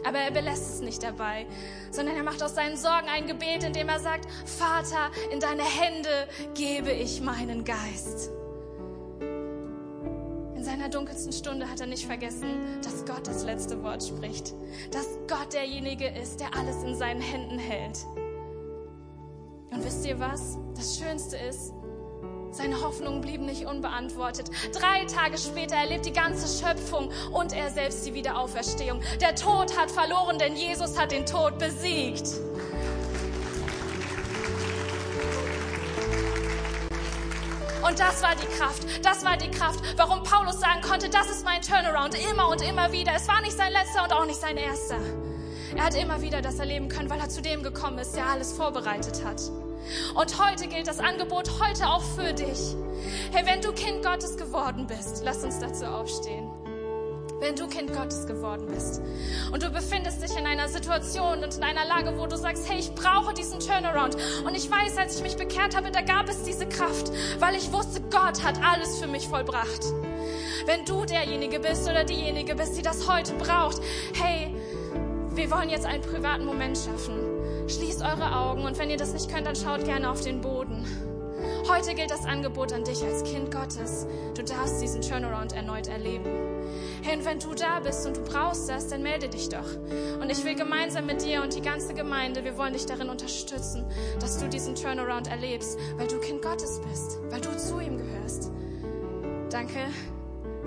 Aber 0.07 0.19
er 0.19 0.31
belässt 0.31 0.75
es 0.75 0.81
nicht 0.81 1.03
dabei, 1.03 1.47
sondern 1.91 2.17
er 2.17 2.23
macht 2.23 2.43
aus 2.43 2.55
seinen 2.55 2.77
Sorgen 2.77 3.09
ein 3.09 3.27
Gebet, 3.27 3.63
in 3.63 3.73
dem 3.73 3.89
er 3.89 4.01
sagt, 4.01 4.27
Vater, 4.47 5.11
in 5.31 5.39
deine 5.39 5.65
Hände 5.65 6.29
gebe 6.55 6.93
ich 6.93 7.21
meinen 7.21 7.65
Geist. 7.65 8.31
In 10.59 10.65
seiner 10.65 10.89
dunkelsten 10.89 11.33
Stunde 11.33 11.71
hat 11.71 11.79
er 11.79 11.87
nicht 11.87 12.05
vergessen, 12.05 12.81
dass 12.83 13.07
Gott 13.07 13.29
das 13.29 13.45
letzte 13.45 13.81
Wort 13.85 14.03
spricht. 14.03 14.55
Dass 14.91 15.07
Gott 15.29 15.53
derjenige 15.53 16.09
ist, 16.09 16.41
der 16.41 16.53
alles 16.57 16.83
in 16.83 16.97
seinen 16.97 17.21
Händen 17.21 17.61
hält. 17.61 18.05
Und 19.71 19.85
wisst 19.85 20.05
ihr 20.05 20.19
was? 20.19 20.59
Das 20.75 20.99
Schönste 20.99 21.37
ist, 21.37 21.73
seine 22.51 22.83
Hoffnungen 22.83 23.21
blieben 23.21 23.47
nicht 23.47 23.67
unbeantwortet. 23.67 24.51
Drei 24.73 25.05
Tage 25.05 25.39
später 25.39 25.77
erlebt 25.77 26.07
die 26.07 26.13
ganze 26.13 26.49
Schöpfung 26.61 27.09
und 27.33 27.53
er 27.53 27.71
selbst 27.71 28.05
die 28.05 28.15
Wiederauferstehung. 28.15 29.01
Der 29.21 29.37
Tod 29.37 29.79
hat 29.79 29.93
verloren, 29.93 30.41
denn 30.41 30.57
Jesus 30.57 30.99
hat 30.99 31.13
den 31.13 31.25
Tod 31.25 31.61
besiegt. 31.61 32.33
Und 37.89 37.99
das 37.99 38.23
war 38.23 38.35
die 38.35 38.47
Kraft. 38.59 38.83
Das 39.03 39.25
war 39.25 39.39
die 39.39 39.51
Kraft, 39.51 39.81
warum 39.97 40.23
Paulus 40.23 40.61
sagen 40.61 40.83
konnte, 40.83 41.09
das 41.09 41.31
ist 41.31 41.43
mein 41.43 41.63
Turnaround. 41.63 42.15
Immer 42.31 42.49
und 42.51 42.61
immer 42.61 42.93
wieder. 42.93 43.13
Es 43.17 43.27
war 43.29 43.41
nicht 43.41 43.57
sein 43.57 43.73
letzter 43.73 44.05
und 44.05 44.13
auch 44.13 44.27
nicht 44.27 44.39
sein 44.39 44.59
erster. 44.59 44.99
Er 45.75 45.85
hat 45.85 45.95
immer 45.95 46.21
wieder 46.21 46.43
das 46.43 46.59
erleben 46.59 46.91
können, 46.91 47.09
weil 47.09 47.19
er 47.19 47.31
zu 47.31 47.41
dem 47.41 47.63
gekommen 47.63 47.99
ist, 47.99 48.15
der 48.15 48.27
alles 48.27 48.53
vorbereitet 48.53 49.25
hat. 49.25 49.41
Und 50.15 50.39
heute 50.39 50.67
gilt 50.67 50.87
das 50.87 50.99
Angebot 50.99 51.51
heute 51.61 51.87
auch 51.87 52.03
für 52.03 52.35
dich. 52.35 52.77
Hey, 53.33 53.47
wenn 53.47 53.63
du 53.63 53.73
Kind 53.73 54.05
Gottes 54.05 54.37
geworden 54.37 54.87
bist, 54.87 55.23
lass 55.25 55.43
uns 55.43 55.59
dazu 55.59 55.87
aufstehen. 55.87 56.58
Wenn 57.41 57.55
du 57.55 57.69
Kind 57.69 57.93
Gottes 57.93 58.27
geworden 58.27 58.67
bist 58.67 59.01
und 59.53 59.63
du 59.63 59.71
befindest 59.71 60.23
dich 60.23 60.37
in 60.37 60.45
einer 60.45 60.69
Situation 60.69 61.45
und 61.45 61.57
in 61.57 61.63
einer 61.63 61.87
Lage, 61.87 62.19
wo 62.19 62.27
du 62.27 62.37
sagst, 62.37 62.69
hey, 62.69 62.81
ich 62.81 62.93
brauche 62.95 63.33
diesen 63.33 63.61
Turnaround. 63.61 64.17
Und 64.45 64.57
ich 64.57 64.69
weiß, 64.69 64.99
als 64.99 65.17
ich 65.17 65.23
mich 65.23 65.37
bekehrt 65.37 65.77
habe, 65.77 65.93
da 65.93 66.01
gab 66.01 66.29
es 66.29 66.43
diese 66.43 66.67
Kraft, 66.67 67.13
weil 67.39 67.55
ich 67.55 67.73
wusste, 67.73 68.01
Gott 68.11 68.43
hat 68.43 68.61
alles 68.65 68.99
für 68.99 69.07
mich 69.07 69.29
vollbracht. 69.29 69.85
Wenn 70.67 70.85
du 70.85 71.05
derjenige 71.05 71.61
bist 71.61 71.89
oder 71.89 72.05
diejenige 72.05 72.57
bist, 72.57 72.77
die 72.77 72.83
das 72.83 73.09
heute 73.09 73.35
braucht, 73.35 73.81
hey, 74.15 74.53
wir 75.31 75.51
wollen 75.53 75.71
jetzt 75.71 75.87
einen 75.87 76.03
privaten 76.03 76.45
Moment 76.45 76.77
schaffen. 76.77 77.15
Schließt 77.69 78.03
eure 78.03 78.35
Augen 78.35 78.65
und 78.65 78.79
wenn 78.79 78.91
ihr 78.91 78.97
das 78.97 79.13
nicht 79.13 79.31
könnt, 79.31 79.47
dann 79.47 79.55
schaut 79.55 79.85
gerne 79.85 80.11
auf 80.11 80.23
den 80.23 80.41
Boden. 80.41 80.85
Heute 81.69 81.95
gilt 81.95 82.11
das 82.11 82.25
Angebot 82.25 82.73
an 82.73 82.85
dich 82.85 83.03
als 83.05 83.23
Kind 83.25 83.51
Gottes. 83.51 84.07
Du 84.35 84.43
darfst 84.43 84.81
diesen 84.83 85.03
Turnaround 85.03 85.53
erneut 85.53 85.87
erleben. 85.87 86.25
Hey, 87.03 87.17
und 87.17 87.25
wenn 87.25 87.39
du 87.39 87.55
da 87.55 87.81
bist 87.81 88.07
und 88.07 88.17
du 88.17 88.23
brauchst 88.23 88.69
das, 88.69 88.89
dann 88.89 89.03
melde 89.03 89.29
dich 89.29 89.49
doch. 89.49 89.77
Und 90.21 90.31
ich 90.31 90.45
will 90.45 90.55
gemeinsam 90.55 91.07
mit 91.07 91.25
dir 91.25 91.43
und 91.43 91.55
die 91.55 91.63
ganze 91.63 91.95
Gemeinde, 91.95 92.45
wir 92.45 92.57
wollen 92.59 92.73
dich 92.73 92.87
darin 92.87 93.09
unterstützen, 93.09 93.85
dass 94.21 94.39
du 94.39 94.49
diesen 94.49 94.75
Turnaround 94.75 95.29
erlebst, 95.29 95.79
weil 95.97 96.07
du 96.09 96.19
Kind 96.21 96.43
Gottes 96.43 96.81
bist, 96.89 97.19
weil 97.31 97.41
du 97.41 97.57
zu 97.57 97.81
ihm 97.81 97.99
gehörst. 97.99 98.51
Danke. 99.51 99.79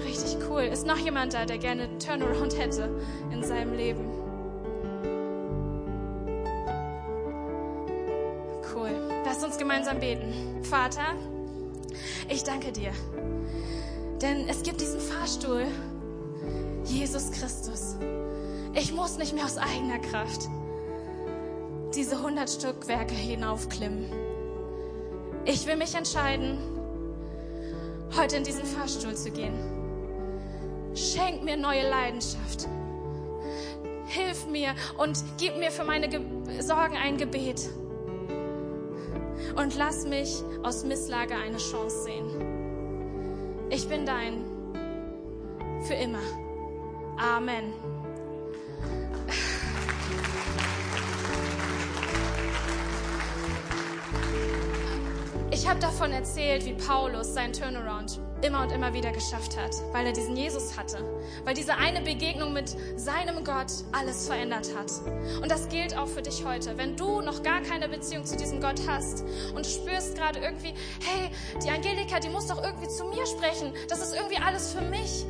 Richtig 0.04 0.38
cool. 0.50 0.64
Ist 0.64 0.88
noch 0.88 0.98
jemand 0.98 1.34
da, 1.34 1.46
der 1.46 1.58
gerne 1.58 1.98
Turnaround 1.98 2.58
hätte 2.58 2.90
in 3.32 3.44
seinem 3.44 3.74
Leben? 3.74 4.21
Gemeinsam 9.72 10.02
beten. 10.02 10.34
Vater, 10.64 11.16
ich 12.28 12.44
danke 12.44 12.74
dir, 12.74 12.92
denn 14.22 14.50
es 14.50 14.64
gibt 14.64 14.82
diesen 14.82 15.00
Fahrstuhl, 15.00 15.66
Jesus 16.84 17.32
Christus. 17.32 17.96
Ich 18.74 18.92
muss 18.94 19.18
nicht 19.18 19.34
mehr 19.34 19.46
aus 19.46 19.58
eigener 19.58 20.00
Kraft 20.00 20.50
diese 21.96 22.18
100 22.18 22.50
Stockwerke 22.50 23.14
hinaufklimmen. 23.14 24.12
Ich 25.46 25.66
will 25.66 25.78
mich 25.78 25.96
entscheiden, 25.96 26.58
heute 28.18 28.36
in 28.36 28.44
diesen 28.44 28.66
Fahrstuhl 28.66 29.16
zu 29.16 29.32
gehen. 29.32 29.54
Schenk 30.96 31.44
mir 31.44 31.56
neue 31.56 31.90
Leidenschaft. 31.90 32.68
Hilf 34.08 34.48
mir 34.48 34.76
und 34.98 35.18
gib 35.38 35.58
mir 35.58 35.72
für 35.72 35.86
meine 35.86 36.10
Ge 36.10 36.20
Sorgen 36.60 36.98
ein 36.98 37.16
Gebet 37.16 37.70
und 39.56 39.76
lass 39.76 40.06
mich 40.06 40.44
aus 40.64 40.84
Misslage 40.84 41.36
eine 41.36 41.58
Chance 41.58 42.04
sehen. 42.04 43.70
Ich 43.70 43.88
bin 43.88 44.06
dein 44.06 44.44
für 45.84 45.94
immer. 45.94 46.20
Amen. 47.18 47.74
Ich 55.52 55.68
habe 55.68 55.80
davon 55.80 56.12
erzählt, 56.12 56.66
wie 56.66 56.74
Paulus 56.74 57.34
seinen 57.34 57.54
Turnaround 57.54 58.20
immer 58.44 58.64
und 58.64 58.72
immer 58.72 58.94
wieder 58.94 59.12
geschafft 59.12 59.58
hat, 59.58 59.76
weil 59.92 60.06
er 60.06 60.14
diesen 60.14 60.36
Jesus 60.36 60.78
hatte, 60.78 61.04
weil 61.44 61.54
diese 61.54 61.76
eine 61.76 62.02
Begegnung 62.02 62.54
mit 62.54 62.76
seinem 62.96 63.44
Gott 63.44 63.72
alles 63.92 64.28
verändert 64.28 64.70
hat. 64.76 64.92
Und 65.42 65.50
das 65.50 65.70
gilt 65.70 65.98
auch 65.98 66.08
für 66.08 66.22
dich 66.22 66.44
heute. 66.46 66.78
Wenn 66.78 66.96
du 66.96 67.22
noch 67.22 67.44
gar 67.44 67.62
keine 67.62 67.88
Beziehung 67.90 68.26
zu 68.26 68.36
diesem 68.38 68.62
Gott 68.62 68.82
hast 68.88 69.24
und 69.56 69.66
spürst 69.66 70.16
gerade 70.16 70.40
irgendwie, 70.40 70.74
hey, 71.02 71.30
die 71.64 71.70
Angelika, 71.70 72.20
die 72.20 72.30
muss 72.30 72.48
doch 72.48 72.64
irgendwie 72.64 72.88
zu 72.88 73.06
mir 73.06 73.26
sprechen, 73.26 73.74
das 73.90 74.02
ist 74.02 74.16
irgendwie 74.16 74.38
alles 74.38 74.74
für 74.74 74.82
mich. 74.82 75.26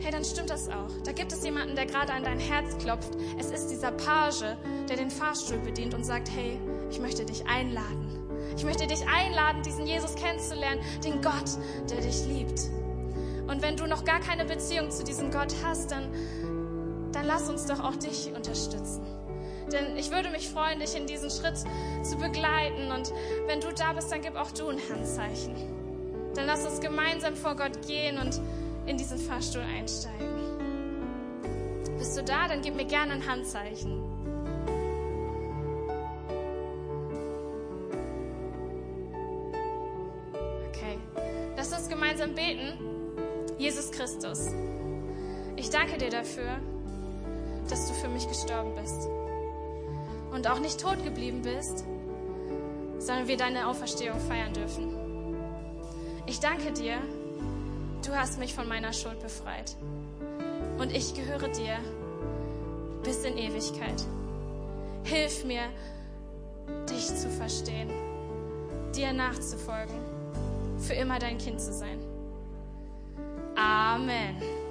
Hey, 0.00 0.10
dann 0.10 0.24
stimmt 0.24 0.50
das 0.50 0.68
auch. 0.68 0.90
Da 1.04 1.12
gibt 1.12 1.32
es 1.32 1.44
jemanden, 1.44 1.76
der 1.76 1.86
gerade 1.86 2.12
an 2.12 2.24
dein 2.24 2.40
Herz 2.40 2.76
klopft. 2.78 3.10
Es 3.38 3.50
ist 3.52 3.68
dieser 3.68 3.92
Page, 3.92 4.56
der 4.88 4.96
den 4.96 5.10
Fahrstuhl 5.10 5.58
bedient 5.58 5.94
und 5.94 6.04
sagt, 6.04 6.28
hey, 6.28 6.58
ich 6.90 6.98
möchte 6.98 7.24
dich 7.24 7.46
einladen. 7.46 8.11
Ich 8.56 8.64
möchte 8.64 8.86
dich 8.86 9.06
einladen, 9.06 9.62
diesen 9.62 9.86
Jesus 9.86 10.14
kennenzulernen, 10.14 10.80
den 11.04 11.20
Gott, 11.22 11.50
der 11.90 12.00
dich 12.00 12.24
liebt. 12.26 12.60
Und 13.46 13.62
wenn 13.62 13.76
du 13.76 13.86
noch 13.86 14.04
gar 14.04 14.20
keine 14.20 14.44
Beziehung 14.44 14.90
zu 14.90 15.04
diesem 15.04 15.30
Gott 15.30 15.54
hast, 15.64 15.90
dann, 15.90 16.12
dann 17.12 17.26
lass 17.26 17.48
uns 17.48 17.66
doch 17.66 17.80
auch 17.80 17.96
dich 17.96 18.32
unterstützen. 18.34 19.04
Denn 19.72 19.96
ich 19.96 20.10
würde 20.10 20.30
mich 20.30 20.48
freuen, 20.48 20.80
dich 20.80 20.96
in 20.96 21.06
diesen 21.06 21.30
Schritt 21.30 21.56
zu 21.56 22.16
begleiten. 22.18 22.92
Und 22.92 23.12
wenn 23.46 23.60
du 23.60 23.72
da 23.72 23.92
bist, 23.92 24.12
dann 24.12 24.20
gib 24.22 24.36
auch 24.36 24.50
du 24.50 24.68
ein 24.68 24.78
Handzeichen. 24.90 25.54
Dann 26.34 26.46
lass 26.46 26.64
uns 26.64 26.80
gemeinsam 26.80 27.36
vor 27.36 27.56
Gott 27.56 27.86
gehen 27.86 28.18
und 28.18 28.40
in 28.86 28.96
diesen 28.96 29.18
Fahrstuhl 29.18 29.62
einsteigen. 29.62 30.28
Bist 31.98 32.16
du 32.16 32.22
da? 32.24 32.48
Dann 32.48 32.62
gib 32.62 32.74
mir 32.74 32.86
gerne 32.86 33.12
ein 33.12 33.26
Handzeichen. 33.26 34.11
Gemeinsam 42.32 42.34
beten. 42.34 43.58
Jesus 43.58 43.90
Christus, 43.90 44.48
ich 45.56 45.70
danke 45.70 45.98
dir 45.98 46.10
dafür, 46.10 46.58
dass 47.68 47.88
du 47.88 47.94
für 47.94 48.08
mich 48.08 48.26
gestorben 48.28 48.74
bist 48.74 49.08
und 50.32 50.48
auch 50.48 50.58
nicht 50.58 50.80
tot 50.80 51.02
geblieben 51.04 51.42
bist, 51.42 51.84
sondern 52.98 53.28
wir 53.28 53.36
deine 53.36 53.68
Auferstehung 53.68 54.18
feiern 54.20 54.52
dürfen. 54.52 54.96
Ich 56.26 56.40
danke 56.40 56.72
dir, 56.72 56.96
du 58.04 58.16
hast 58.16 58.38
mich 58.38 58.54
von 58.54 58.68
meiner 58.68 58.92
Schuld 58.92 59.20
befreit 59.20 59.76
und 60.78 60.94
ich 60.94 61.14
gehöre 61.14 61.48
dir 61.48 61.78
bis 63.04 63.24
in 63.24 63.36
Ewigkeit. 63.36 64.04
Hilf 65.04 65.44
mir, 65.44 65.62
dich 66.88 67.06
zu 67.06 67.28
verstehen, 67.28 67.90
dir 68.94 69.12
nachzufolgen, 69.12 69.96
für 70.78 70.94
immer 70.94 71.18
dein 71.18 71.38
Kind 71.38 71.60
zu 71.60 71.72
sein. 71.72 72.01
Amen. 73.92 74.61